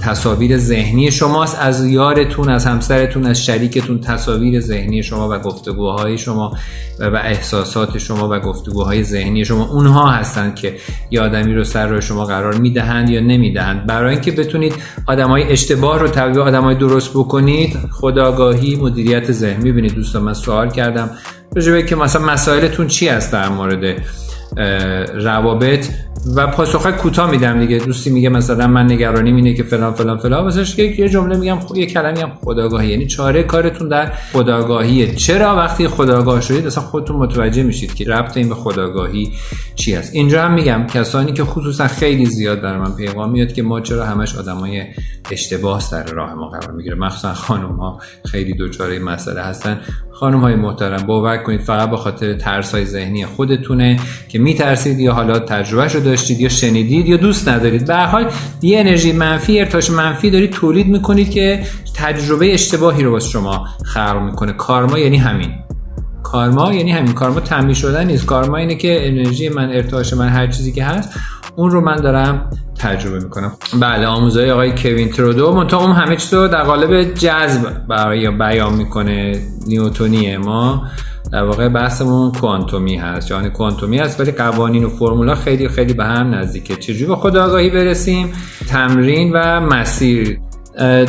تصاویر 0.02 0.58
ذهنی 0.58 1.12
شماست. 1.12 1.58
از 1.62 1.86
یارتون 1.86 2.50
از 2.50 2.66
همسرتون 2.66 3.26
از 3.26 3.46
شریکتون 3.46 4.00
تصاویر 4.00 4.60
ذهنی 4.60 5.04
شما 5.04 5.30
و 5.30 5.40
گفتگوهای 5.40 6.18
شما 6.18 6.58
و 7.00 7.16
احساسات 7.16 7.98
شما 7.98 8.30
و 8.30 8.40
گفتگوهای 8.40 9.04
ذهنی 9.04 9.46
شما. 9.46 9.70
اونها 9.72 10.12
هستند 10.12 10.56
که 10.56 10.76
یه 11.12 11.22
آدمی 11.22 11.54
رو 11.54 11.64
سر 11.64 11.88
راه 11.88 12.02
شما 12.02 12.26
قرار 12.26 12.54
می‌دهند 12.54 13.10
یا 13.14 13.20
نمی‌دهند. 13.20 13.86
برای 13.86 14.12
اینکه 14.12 14.32
بتونید 14.32 14.74
آدمای 15.08 15.44
اشتباه 15.44 16.00
رو 16.00 16.08
تبدیل 16.08 16.42
آدمای 16.42 16.76
درست 16.76 17.12
بکنید 17.14 17.78
خداگاهی 17.92 18.76
مدیریت 18.76 19.32
ذهن. 19.32 19.62
می‌بینید 19.62 19.96
دوستان 19.96 20.24
من 20.24 20.34
سوال 20.34 20.70
کردم. 20.70 21.10
راجبه 21.56 21.84
که 21.84 21.96
مثلا 21.96 22.26
مسائلتون 22.26 22.88
چی 22.88 23.08
هست 23.08 23.34
در 23.34 23.50
مورد 23.50 23.96
روابط؟ 25.14 25.86
و 26.36 26.48
پاسخ 26.48 26.88
کوتاه 26.88 27.32
میدم 27.32 27.60
دیگه. 27.60 27.78
دوستی 27.78 28.10
میگه 28.10 28.30
مثلا 28.30 28.68
من 28.68 28.92
نگرانیم 28.92 29.36
اینه 29.36 29.54
که 29.54 29.64
فلان 29.64 29.94
فلان 29.94 30.18
فلان. 30.18 30.44
واسش 30.44 30.80
یه 30.80 31.10
جمله 31.10 31.38
میگم 31.38 31.58
یه 31.76 31.86
کلمه 31.86 32.12
میگم 32.12 32.32
خداگاهی. 32.42 32.90
یعنی 32.90 33.08
چاره 33.08 33.44
کارتون 33.44 33.90
در 33.90 34.12
خداگاهیه 34.34 35.16
چرا 35.16 35.56
وقتی 35.56 35.88
خداگاه 35.88 36.42
شدید 36.42 36.68
اصلا 36.68 36.84
خودتون 36.84 37.16
متوجه 37.16 37.64
میشید 37.64 37.94
که 37.94 38.06
ربط 38.06 38.38
این 38.38 38.50
به 38.50 38.56
خداگاهی 38.56 39.32
چی 39.76 39.94
هست؟ 39.96 40.16
اینجا 40.16 40.44
هم 40.44 40.54
میگم 40.54 40.88
کسانی 40.88 41.34
که 41.34 41.44
خصوصا 41.44 41.88
خیلی 41.88 42.26
زیاد 42.26 42.62
برای 42.62 42.80
من 42.80 42.96
پیغام 42.96 43.32
میاد 43.32 43.54
که 43.54 43.64
ما 43.64 43.82
چرا 43.82 44.06
همش 44.06 44.36
آدمای 44.36 44.84
اشتباه 45.32 45.80
سر 45.80 46.04
راه 46.04 46.34
ما 46.34 46.50
قرار 46.50 46.72
می‌گیره. 46.72 46.96
مخصوصا 46.96 47.34
خانم 47.34 47.76
ها 47.76 48.00
خیلی 48.26 48.54
دوچاره 48.54 49.00
مسئله 49.00 49.42
هستن. 49.42 49.82
خانم 50.14 50.40
های 50.40 50.56
محترم 50.56 51.06
باور 51.06 51.38
کنید 51.38 51.62
فقط 51.62 51.90
به 51.90 51.98
خاطر 51.98 52.34
ترس 52.34 52.76
های 52.76 52.86
ذهنی 52.86 53.26
خودتونه 53.26 54.00
که 54.30 54.40
میترسید 54.40 55.00
یا 55.00 55.14
حالا 55.14 55.40
تجربه 55.40 55.88
رو 55.88 56.00
داشتید 56.00 56.40
یا 56.40 56.50
شنیدید 56.50 57.08
یا 57.08 57.18
دوست 57.18 57.50
ندارید. 57.50 57.88
به 57.88 57.96
حال 57.96 58.32
یه 58.62 58.80
انرژی 58.80 59.12
منفی 59.12 59.60
ارتاش 59.60 59.90
منفی 59.90 60.30
دارید 60.30 60.52
تولید 60.52 60.88
می‌کنید 60.88 61.30
که 61.32 61.64
تجربه 61.96 62.54
اشتباهی 62.54 63.04
رو 63.04 63.12
واسه 63.12 63.30
شما 63.30 63.68
خلق 63.86 64.22
می‌کنه. 64.26 64.54
کارما 64.54 65.00
یعنی 65.00 65.18
همین. 65.18 65.52
کارما 66.34 66.74
یعنی 66.74 66.92
همین 66.92 67.14
کارما 67.14 67.40
تنبیه 67.40 67.76
شدن 67.76 68.08
نیست. 68.08 68.26
کارما 68.26 68.58
اینه 68.58 68.76
که 68.76 69.08
انرژی 69.08 69.50
من 69.50 69.70
ارتعاش 69.70 70.14
من 70.14 70.28
هر 70.28 70.48
چیزی 70.48 70.72
که 70.72 70.84
هست 70.84 71.20
اون 71.56 71.72
رو 71.72 71.82
من 71.82 71.96
دارم 71.96 72.50
تجربه 72.80 73.20
می‌کنم. 73.20 73.52
بله 73.80 74.08
آموزهای 74.08 74.52
آقای 74.52 74.72
کوین 74.72 75.10
ترودو 75.10 75.54
منتها 75.54 75.86
اون 75.86 75.92
همه 75.92 76.16
چیز 76.16 76.34
رو 76.34 76.48
در 76.48 76.64
قالب 76.64 77.14
جذب 77.14 77.88
برای 77.88 78.32
بیان 78.32 78.74
می‌کنه. 78.74 79.42
نیوتونیه. 79.68 80.38
ما 80.38 80.84
در 81.32 81.44
واقع 81.44 81.70
بحثمون 81.70 82.32
کوانتومی 82.32 82.96
هست. 82.96 83.28
جهان 83.28 83.50
کوانتومی 83.50 83.98
هست 83.98 84.20
ولی 84.20 84.32
قوانین 84.32 84.84
و 84.84 84.90
فرمولا 84.90 85.36
خیلی 85.36 85.68
خیلی 85.68 85.94
به 85.94 86.06
هم 86.06 86.36
نزدیکه. 86.36 86.76
چجوری 86.76 87.06
به 87.06 87.16
خود 87.16 87.38
آگاهی 87.38 87.70
برسیم؟ 87.70 88.34
تمرین 88.68 89.32
و 89.34 89.62
مسیر. 89.62 90.40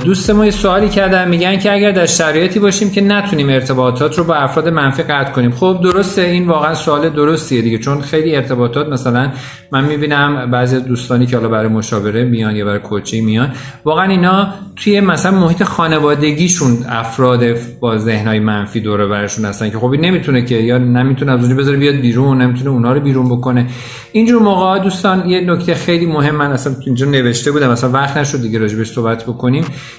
دوست 0.05 0.31
ما 0.31 0.45
یه 0.45 0.51
سوالی 0.51 0.89
کردن 0.89 1.29
میگن 1.29 1.59
که 1.59 1.73
اگر 1.73 1.91
در 1.91 2.07
شرایطی 2.07 2.59
باشیم 2.59 2.91
که 2.91 3.01
نتونیم 3.01 3.49
ارتباطات 3.49 4.19
رو 4.19 4.25
با 4.25 4.35
افراد 4.35 4.69
منفی 4.69 5.03
قطع 5.03 5.33
کنیم. 5.33 5.51
خب 5.51 5.81
درسته 5.83 6.23
این 6.23 6.47
واقعا 6.49 6.75
سوال 6.75 7.09
درستیه 7.09 7.63
دیگه 7.63 7.79
چون 7.79 8.01
خیلی 8.01 8.37
ارتباطات 8.37 8.89
مثلا 8.89 9.31
من 9.73 9.85
می‌بینم 9.85 10.51
بعضی 10.51 10.81
دوستانی 10.81 11.27
که 11.27 11.37
حالا 11.37 11.49
برای 11.49 11.69
مشاوره 11.69 12.25
میان 12.25 12.57
یا 12.57 12.65
برای 12.65 12.79
کوچی 12.79 13.21
میان 13.21 13.53
واقعا 13.85 14.11
اینا 14.11 14.49
توی 14.77 15.01
مثلا 15.01 15.33
محیط 15.41 15.63
خانوادگیشون 15.63 16.79
افراد 16.89 17.45
با 17.81 17.99
ذهنهای 17.99 18.39
منفی 18.39 18.81
دور 18.81 19.07
برشون 19.07 19.45
هستن 19.45 19.71
که 19.71 19.79
خب 19.79 19.91
این 19.91 20.01
نمی‌تونه 20.01 20.45
که 20.45 20.55
یا 20.55 20.79
نمی‌تونه 20.79 21.33
از 21.33 21.41
اونجا 21.41 21.55
بذاره 21.57 21.77
بیاد 21.77 21.95
بیرون 21.95 22.43
نمی‌تونه 22.43 22.71
اونا 22.71 22.93
رو 22.93 23.01
بیرون 23.01 23.29
بکنه. 23.29 23.67
اینجور 24.13 24.43
موقع 24.43 24.79
دوستان 24.79 25.29
یه 25.29 25.41
نکته 25.41 25.75
خیلی 25.75 26.07
مهم 26.07 26.35
من 26.35 26.53
اصلا 26.53 26.73
اینجا 26.87 27.07
نوشته 27.07 27.53
بودم 27.53 27.71
مثلا 27.71 27.91
وقت 27.91 28.17
نشد 28.17 28.43
دیگه 28.43 28.59
راجبش 28.59 28.91
صحبت 28.91 29.23
بکنیم. 29.23 29.54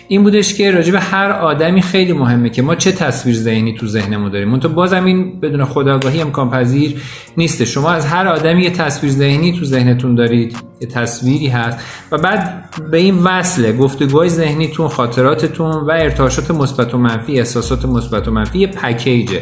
این 0.08 0.24
بودش 0.24 0.54
که 0.54 0.72
راجع 0.72 0.98
هر 1.00 1.32
آدمی 1.32 1.82
خیلی 1.82 2.13
مهمه 2.13 2.50
که 2.50 2.62
ما 2.62 2.76
چه 2.76 2.91
تصویر 2.91 3.36
ذهنی 3.36 3.74
تو 3.74 3.88
ذهنمون 3.88 4.32
داریم. 4.32 4.60
تو 4.60 4.70
بازم 4.70 5.06
این 5.06 5.39
بدون 5.39 5.65
خداگاهی 5.65 6.22
امکان 6.22 6.50
پذیر 6.50 7.02
نیست. 7.38 7.63
شما 7.63 7.91
از 7.91 8.06
هر 8.06 8.28
آدمی 8.28 8.63
یه 8.63 8.70
تصویر 8.70 9.12
ذهنی 9.12 9.60
تو 9.60 9.65
ذهنتون 9.65 10.15
دارید. 10.15 10.58
یه 10.82 10.88
تصویری 10.88 11.48
هست. 11.48 11.78
و 12.12 12.18
بعد 12.18 12.70
به 12.91 12.98
این 12.98 13.18
وصله 13.18 13.74
گفتگوهای 13.74 14.30
ذهنیتون 14.30 14.88
خاطراتتون 14.88 15.72
و 15.72 15.91
ارتعاشات 15.91 16.52
مثبت 16.52 16.94
و 16.94 16.98
منفی 16.98 17.39
احساسات 17.39 17.86
مثبت 17.86 18.28
و 18.28 18.32
منفی 18.32 18.60
یه 18.60 18.68
پکیجه. 18.68 19.41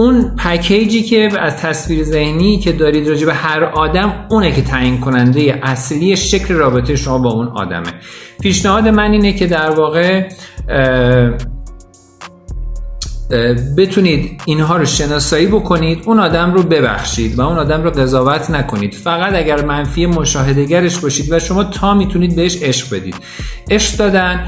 اون 0.00 0.36
پکیجی 0.36 1.02
که 1.02 1.28
از 1.40 1.56
تصویر 1.56 2.04
ذهنی 2.04 2.58
که 2.58 2.72
دارید 2.72 3.08
راجع 3.08 3.26
به 3.26 3.34
هر 3.34 3.64
آدم 3.64 4.26
اونه 4.30 4.52
که 4.52 4.62
تعیین 4.62 5.00
کننده 5.00 5.60
اصلی 5.62 6.16
شکل 6.16 6.54
رابطه 6.54 6.96
شما 6.96 7.18
با 7.18 7.30
اون 7.30 7.48
آدمه. 7.48 7.92
پیشنهاد 8.42 8.88
من 8.88 9.12
اینه 9.12 9.32
که 9.32 9.46
در 9.46 9.70
واقع 9.70 10.28
بتونید 13.76 14.42
اینها 14.44 14.76
رو 14.76 14.84
شناسایی 14.84 15.46
بکنید 15.46 16.02
اون 16.06 16.20
آدم 16.20 16.54
رو 16.54 16.62
ببخشید 16.62 17.38
و 17.38 17.40
اون 17.40 17.58
آدم 17.58 17.82
رو 17.82 17.90
قضاوت 17.90 18.50
نکنید. 18.50 18.94
فقط 18.94 19.34
اگر 19.34 19.64
منفی 19.64 20.06
مشاهدهگرش 20.06 20.98
باشید 20.98 21.32
و 21.32 21.38
شما 21.38 21.64
تا 21.64 21.94
می‌تونید 21.94 22.36
بهش 22.36 22.62
عشق 22.62 22.94
بدید. 22.96 23.14
عشق 23.70 23.96
دادن 23.98 24.46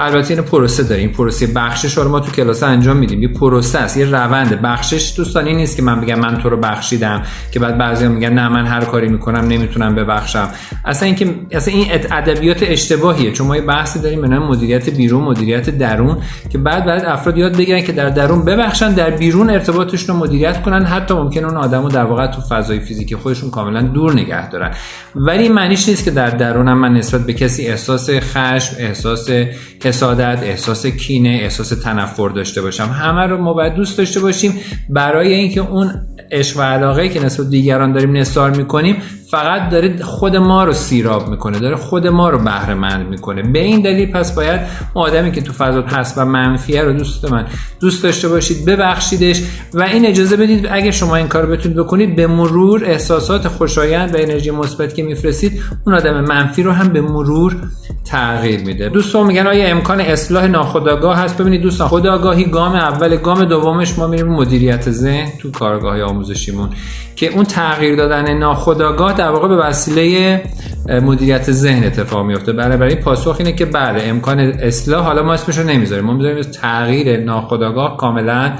البته 0.00 0.34
این 0.34 0.42
پروسه 0.42 0.82
داره. 0.82 1.00
این 1.00 1.12
پروسه 1.12 1.46
بخشش 1.46 1.98
رو 1.98 2.08
ما 2.08 2.20
تو 2.20 2.32
کلاس 2.32 2.62
انجام 2.62 2.96
میدیم. 2.96 3.22
یه 3.22 3.28
پروسه 3.28 3.78
است 3.78 3.96
یه 3.96 4.04
روند. 4.04 4.62
بخشش 4.62 5.14
دوستان 5.16 5.48
نیست 5.48 5.76
که 5.76 5.82
من 5.82 6.00
بگم 6.00 6.18
من 6.18 6.38
تو 6.38 6.48
رو 6.48 6.56
بخشیدم 6.56 7.22
که 7.52 7.60
بعد 7.60 7.78
بعضی 7.78 8.08
میگن 8.08 8.32
نه 8.32 8.48
من 8.48 8.66
هر 8.66 8.84
کاری 8.84 9.08
می‌کنم 9.08 9.48
نمی‌تونم 9.48 9.94
ببخشم. 9.94 10.48
اصلا 10.84 11.06
اینکه 11.06 11.34
اصلا 11.52 11.74
این 11.74 11.86
ادبیات 12.10 12.58
اشتباهیه. 12.62 13.32
چون 13.32 13.46
ما 13.46 13.56
یه 13.56 13.62
بحثی 13.62 13.98
داریم 13.98 14.20
به 14.20 14.38
مدیریت 14.38 14.90
بیرون 14.90 15.24
مدیریت 15.24 15.70
درون 15.70 16.16
که 16.50 16.58
بعد 16.58 16.86
بعد 16.86 17.04
افراد 17.04 17.38
یاد 17.38 17.56
بگیرن 17.56 17.82
که 17.82 17.92
در 17.98 18.08
درون 18.08 18.44
ببخشن 18.44 18.92
در 18.92 19.10
بیرون 19.10 19.50
ارتباطشون 19.50 20.16
رو 20.16 20.22
مدیریت 20.22 20.62
کنن. 20.62 20.84
حتی 20.84 21.14
ممکن 21.14 21.44
اون 21.44 21.56
آدمو 21.56 21.88
در 21.88 22.04
واقع 22.04 22.26
تو 22.26 22.40
فضای 22.40 22.80
فیزیکی 22.80 23.16
خودشون 23.16 23.50
کاملا 23.50 23.82
دور 23.82 24.12
نگه 24.12 24.50
دارن. 24.50 24.74
ولی 25.14 25.48
معنیش 25.48 25.88
نیست 25.88 26.04
که 26.04 26.10
در 26.10 26.30
درونم 26.30 26.78
من 26.78 26.94
نسبت 26.94 27.20
به 27.20 27.32
کسی 27.32 27.66
احساس 27.66 28.10
خشم 28.10 28.76
احساس 28.78 29.30
حسادت 29.84 30.42
احساس 30.42 30.86
کینه 30.86 31.38
احساس 31.42 31.68
تنفر 31.68 32.28
داشته 32.28 32.62
باشم. 32.62 32.84
همه 32.84 33.26
رو 33.26 33.42
ما 33.42 33.52
باید 33.52 33.74
دوست 33.74 33.98
داشته 33.98 34.20
باشیم. 34.20 34.54
برای 34.88 35.34
اینکه 35.34 35.60
اون 35.60 35.90
عشق 36.30 36.58
و 36.58 36.62
علاقه 36.62 37.08
که 37.08 37.24
نسبت 37.24 37.50
دیگران 37.50 37.92
داریم 37.92 38.16
نثار 38.16 38.50
می‌کنیم 38.50 38.96
فقط 39.30 39.68
داره 39.68 40.02
خود 40.02 40.36
ما 40.36 40.64
رو 40.64 40.72
سیراب 40.72 41.28
می‌کنه 41.28 41.58
داره 41.58 41.76
خود 41.76 42.06
ما 42.06 42.30
رو 42.30 42.38
بهره 42.38 42.74
مند 42.74 43.08
می‌کنه. 43.08 43.42
به 43.42 43.58
این 43.58 43.82
دلیل 43.82 44.12
پس 44.12 44.34
باید 44.34 44.60
آدمی 44.94 45.32
که 45.32 45.40
تو 45.40 45.52
فضا 45.52 45.82
هست 45.82 46.18
و 46.18 46.24
منفیه 46.24 46.82
رو 46.82 46.92
دوست 46.92 47.32
من 47.32 47.46
دوست 47.80 48.02
داشته 48.02 48.28
باشید 48.28 48.64
ببخشیدش 48.64 49.42
و 49.74 49.82
این 49.82 50.06
اجازه 50.06 50.36
بدید 50.36 50.68
اگه 50.70 50.90
شما 50.90 51.16
این 51.16 51.28
کار 51.28 51.46
بتونید 51.46 51.78
بکنید 51.78 52.16
به 52.16 52.26
مرور 52.26 52.84
احساسات 52.84 53.48
خوشایند 53.48 54.14
و 54.14 54.18
انرژی 54.18 54.50
مثبت 54.50 54.94
که 54.94 55.02
میفرستید 55.02 55.62
اون 55.86 55.94
آدم 55.94 56.20
منفی 56.20 56.62
رو 56.62 56.72
هم 56.72 56.88
به 56.88 57.00
مرور 57.00 57.56
تغییر 58.04 58.60
میده. 58.60 58.88
دوستان 58.88 59.26
میگن 59.26 59.46
آیا 59.46 59.68
امکان 59.68 60.00
اصلاح 60.00 60.46
ناخودآگاه 60.46 61.18
هست؟ 61.18 61.38
ببینید 61.38 61.62
دوستان 61.62 61.88
خودآگاهی 61.88 62.44
گام 62.44 62.74
اول 62.74 63.16
گام 63.16 63.44
دومش 63.44 63.98
ما 63.98 64.06
میریم 64.06 64.26
مدیریت 64.26 64.90
ذهن 64.90 65.28
تو 65.38 65.50
کارگاه 65.50 66.02
آموزشیمون 66.02 66.68
که 67.16 67.32
اون 67.34 67.44
تغییر 67.44 67.96
دادن 67.96 68.38
ناخودآگاه 68.38 69.12
در 69.18 69.30
واقع 69.30 69.48
به 69.48 69.56
وسیله 69.56 70.42
مدیریت 70.88 71.50
ذهن 71.52 71.84
اتفاق 71.84 72.26
میفته 72.26 72.52
برای 72.52 72.76
برای 72.76 72.94
پاسخ 72.94 73.36
اینه 73.38 73.52
که 73.52 73.64
بله 73.64 74.02
امکان 74.04 74.40
اصلاح 74.40 75.04
حالا 75.04 75.22
ما 75.22 75.32
اسمش 75.32 75.58
رو 75.58 75.66
نمی‌ذاریم. 75.66 76.04
ما 76.04 76.12
می‌ذاریم 76.12 76.42
تغییر 76.42 77.24
ناخودآگاه 77.24 77.96
کاملا 77.96 78.52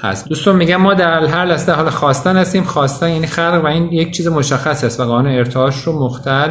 هست. 0.00 0.28
دوستان 0.28 0.56
میگم 0.56 0.76
ما 0.76 0.94
در 0.94 1.24
هر 1.24 1.44
لحظه 1.44 1.72
حال 1.72 1.90
خواستن 1.90 2.36
هستیم. 2.36 2.64
خواستن 2.64 3.08
یعنی 3.08 3.26
خلق 3.26 3.60
و 3.64 3.66
این 3.66 3.92
یک 3.92 4.10
چیز 4.10 4.26
مشخص 4.26 4.84
است 4.84 5.00
و 5.00 5.04
قانون 5.04 5.32
ارتعاش 5.32 5.82
رو 5.82 6.04
مختل 6.04 6.50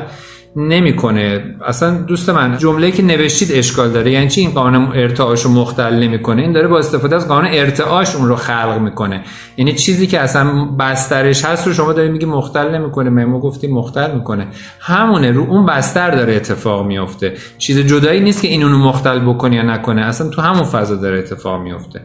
نمی‌کنه. 0.55 1.55
اصلا 1.65 1.91
دوست 1.91 2.29
من 2.29 2.57
جمله 2.57 2.91
که 2.91 3.03
نوشتید 3.03 3.51
اشکال 3.51 3.89
داره. 3.89 4.11
یعنی 4.11 4.29
چی 4.29 4.41
این 4.41 4.51
قانون 4.51 4.85
ارتعاش 4.85 5.41
رو 5.41 5.51
مختل 5.51 5.95
نمی‌کنه؟ 5.95 6.41
این 6.41 6.51
داره 6.51 6.67
با 6.67 6.79
استفاده 6.79 7.15
از 7.15 7.27
قانون 7.27 7.51
ارتعاش 7.53 8.15
اون 8.15 8.27
رو 8.27 8.35
خلق 8.35 8.79
می‌کنه. 8.81 9.23
یعنی 9.57 9.73
چیزی 9.73 10.07
که 10.07 10.19
اصلا 10.19 10.65
بسترش 10.65 11.45
هست 11.45 11.67
رو 11.67 11.73
شما 11.73 11.93
دارید 11.93 12.11
میگی 12.11 12.25
مختل 12.25 12.75
نمی‌کنه. 12.75 13.25
ما 13.25 13.39
گفتیم 13.39 13.73
مختل 13.73 14.15
می‌کنه. 14.15 14.47
همونه 14.79 15.31
رو 15.31 15.43
اون 15.43 15.65
بستر 15.65 16.11
داره 16.11 16.35
اتفاق 16.35 16.85
میفته 16.85 17.33
چیز 17.57 17.79
جدایی 17.79 18.19
نیست 18.19 18.41
که 18.41 18.47
این 18.47 18.63
اونو 18.63 18.77
مختل 18.77 19.19
بکنه 19.19 19.55
یا 19.55 19.61
نکنه. 19.63 20.01
اصلا 20.01 20.29
تو 20.29 20.41
همون 20.41 20.63
فضا 20.63 20.95
داره 20.95 21.19
اتفاق 21.19 21.61
میفته 21.61 22.01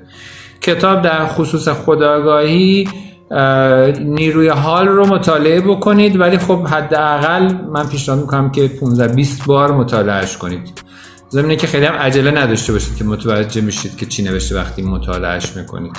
کتاب 0.60 1.02
در 1.02 1.26
خصوص 1.26 1.68
خداگاهی 1.68 2.88
نیروی 4.00 4.48
حال 4.48 4.88
رو 4.88 5.06
مطالعه 5.06 5.60
بکنید 5.60 6.20
ولی 6.20 6.38
خب 6.38 6.66
حداقل 6.66 7.52
من 7.72 7.88
پیشنهاد 7.88 8.20
می‌کنم 8.20 8.50
که 8.50 8.68
15 8.68 9.08
20 9.08 9.44
بار 9.46 9.72
مطالعهش 9.72 10.36
کنید. 10.36 10.82
زمینه 11.28 11.56
که 11.56 11.66
خیلی 11.66 11.86
هم 11.86 11.94
عجله 11.94 12.30
نداشته 12.30 12.72
باشید 12.72 12.96
که 12.96 13.04
متوجه 13.04 13.60
میشید 13.60 13.96
که 13.96 14.06
چی 14.06 14.22
نوشته 14.22 14.56
وقتی 14.56 14.82
مطالعهش 14.82 15.56
می‌کنید. 15.56 15.96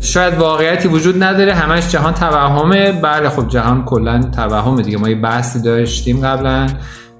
شاید 0.00 0.34
واقعیتی 0.34 0.88
وجود 0.88 1.22
نداره 1.22 1.54
همش 1.54 1.88
جهان 1.88 2.14
توهمه. 2.14 2.92
بله 2.92 3.28
خب 3.28 3.48
جهان 3.48 3.84
کلا 3.84 4.22
توهمه 4.36 4.82
دیگه. 4.82 4.98
ما 4.98 5.08
یه 5.08 5.14
بحثی 5.14 5.62
داشتیم 5.62 6.26
قبلا. 6.26 6.66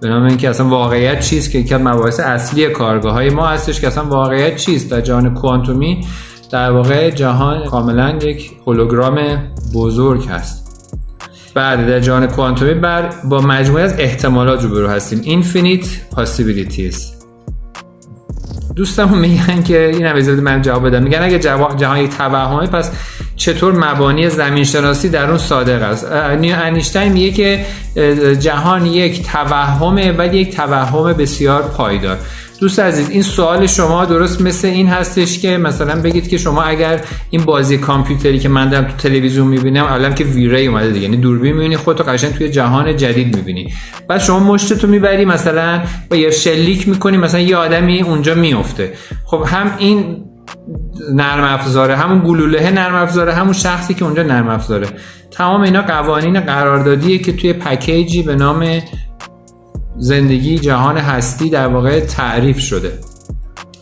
به 0.01 0.09
نام 0.09 0.23
اینکه 0.23 0.51
اصلا 0.51 0.69
واقعیت 0.69 1.21
چیست 1.21 1.51
که 1.51 1.59
یکی 1.59 1.75
از 1.75 1.81
مباحث 1.81 2.21
اصلی 2.21 2.67
کارگاه 2.67 3.13
های 3.13 3.31
ما 3.31 3.47
هستش 3.47 3.81
که 3.81 3.87
اصلا 3.87 4.05
واقعیت 4.05 4.57
چیست 4.57 4.91
در 4.91 5.01
جهان 5.01 5.35
کوانتومی 5.35 6.07
در 6.51 6.71
واقع 6.71 7.11
جهان 7.11 7.65
کاملا 7.65 8.19
یک 8.23 8.51
هولوگرام 8.67 9.19
بزرگ 9.75 10.29
هست. 10.29 10.61
بعد 11.55 11.87
در 11.87 12.01
جهان 12.01 12.27
کوانتومی 12.27 12.75
بر 12.75 13.11
با 13.25 13.41
مجموعه 13.41 13.85
از 13.85 13.95
احتمالات 13.99 14.63
روبرو 14.63 14.89
هستیم. 14.89 15.43
Infinite 15.43 15.87
possibilities. 16.17 16.97
دوستم 18.77 19.19
میگن 19.19 19.63
که 19.63 19.91
این 19.95 20.07
هم 20.07 20.41
من 20.41 20.63
جواب 20.63 20.87
بدم. 20.87 21.03
میگن 21.03 21.23
اگه 21.23 21.39
جهان 21.79 21.97
یک 21.97 22.11
توهمه 22.11 22.67
پس 22.67 22.91
چطور 23.37 23.73
مبانی 23.73 24.31
زمین 24.31 24.65
شناسی 24.65 25.09
در 25.09 25.29
اون 25.29 25.39
صادق 25.39 25.83
است؟ 25.83 26.07
انیشتین 26.13 27.13
میگه 27.13 27.31
که 27.33 27.65
جهان 28.35 28.87
یک 28.87 29.27
توهمه 29.27 30.13
ولی 30.13 30.39
یک 30.39 30.57
توهم 30.57 31.13
بسیار 31.13 31.63
پایدار. 31.63 32.19
دوست 32.61 32.81
عزیز 32.81 33.11
این 33.11 33.23
سوال 33.23 33.67
شما 33.67 34.05
درست 34.05 34.41
مثل 34.41 34.69
این 34.69 34.89
هستش 34.89 35.39
که 35.39 35.59
مثلا 35.59 36.03
بگید 36.03 36.29
که 36.29 36.39
شما 36.39 36.63
اگر 36.63 37.01
این 37.31 37.45
بازی 37.45 37.79
کامپیوتری 37.79 38.39
که 38.39 38.49
من 38.49 38.69
دارم 38.69 38.85
تو 38.85 38.97
تلویزیون 38.97 39.47
می‌بینم 39.47 39.85
الان 39.85 40.15
که 40.15 40.25
ویری 40.25 40.67
اومده 40.67 40.91
دیگه. 40.91 41.05
یعنی 41.05 41.17
دوربین 41.17 41.53
می‌بینی 41.53 41.77
خودتو 41.77 42.05
قشنگ 42.05 42.33
توی 42.33 42.49
جهان 42.49 42.97
جدید 42.97 43.37
می‌بینی. 43.37 43.73
بعد 44.09 44.21
شما 44.21 44.39
مشتتو 44.39 44.87
می‌بری 44.87 45.25
مثلا 45.25 45.83
با 46.11 46.17
یه 46.17 46.31
شلیک 46.31 46.89
می‌کنی 46.89 47.17
مثلا 47.17 47.41
یه 47.41 47.57
آدمی 47.57 48.03
اونجا 48.03 48.35
میفته 48.35 48.93
خب 49.25 49.45
هم 49.47 49.75
این 49.79 50.17
نرم 51.15 51.45
افزاره 51.45 51.97
همون 51.97 52.23
گلوله 52.27 52.71
نرم 52.71 52.95
افزاره 52.95 53.35
همون 53.35 53.53
شخصی 53.53 53.95
که 53.95 54.05
اونجا 54.05 54.23
نرم 54.23 54.49
افزاره. 54.49 54.87
تمام 55.31 55.61
اینا 55.61 55.83
قوانین 55.83 56.41
قراردادیه 56.41 57.19
که 57.19 57.33
توی 57.33 57.53
پکیجی 57.53 58.23
به 58.23 58.35
نام 58.35 58.81
زندگی 60.01 60.59
جهان 60.59 60.97
هستی 60.97 61.51
در 61.51 61.67
واقع 61.67 62.01
تعریف 62.01 62.59
شده. 62.59 62.99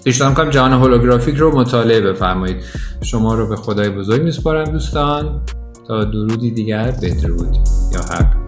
پیشنهاد 0.04 0.35
کنم 0.35 0.50
جهان 0.50 0.72
هولوگرافیک 0.72 1.37
رو 1.37 1.59
مطالعه 1.59 2.00
بفرمایید. 2.00 2.57
شما 3.02 3.35
رو 3.35 3.48
به 3.48 3.57
خدای 3.57 3.90
بزرگ 3.90 4.22
میسپارم 4.22 4.64
دوستان. 4.64 5.40
تا 5.88 6.04
درودی 6.04 6.50
دیگر 6.50 6.90
بدرود 6.90 7.57
یا 7.92 8.00
حق. 8.00 8.47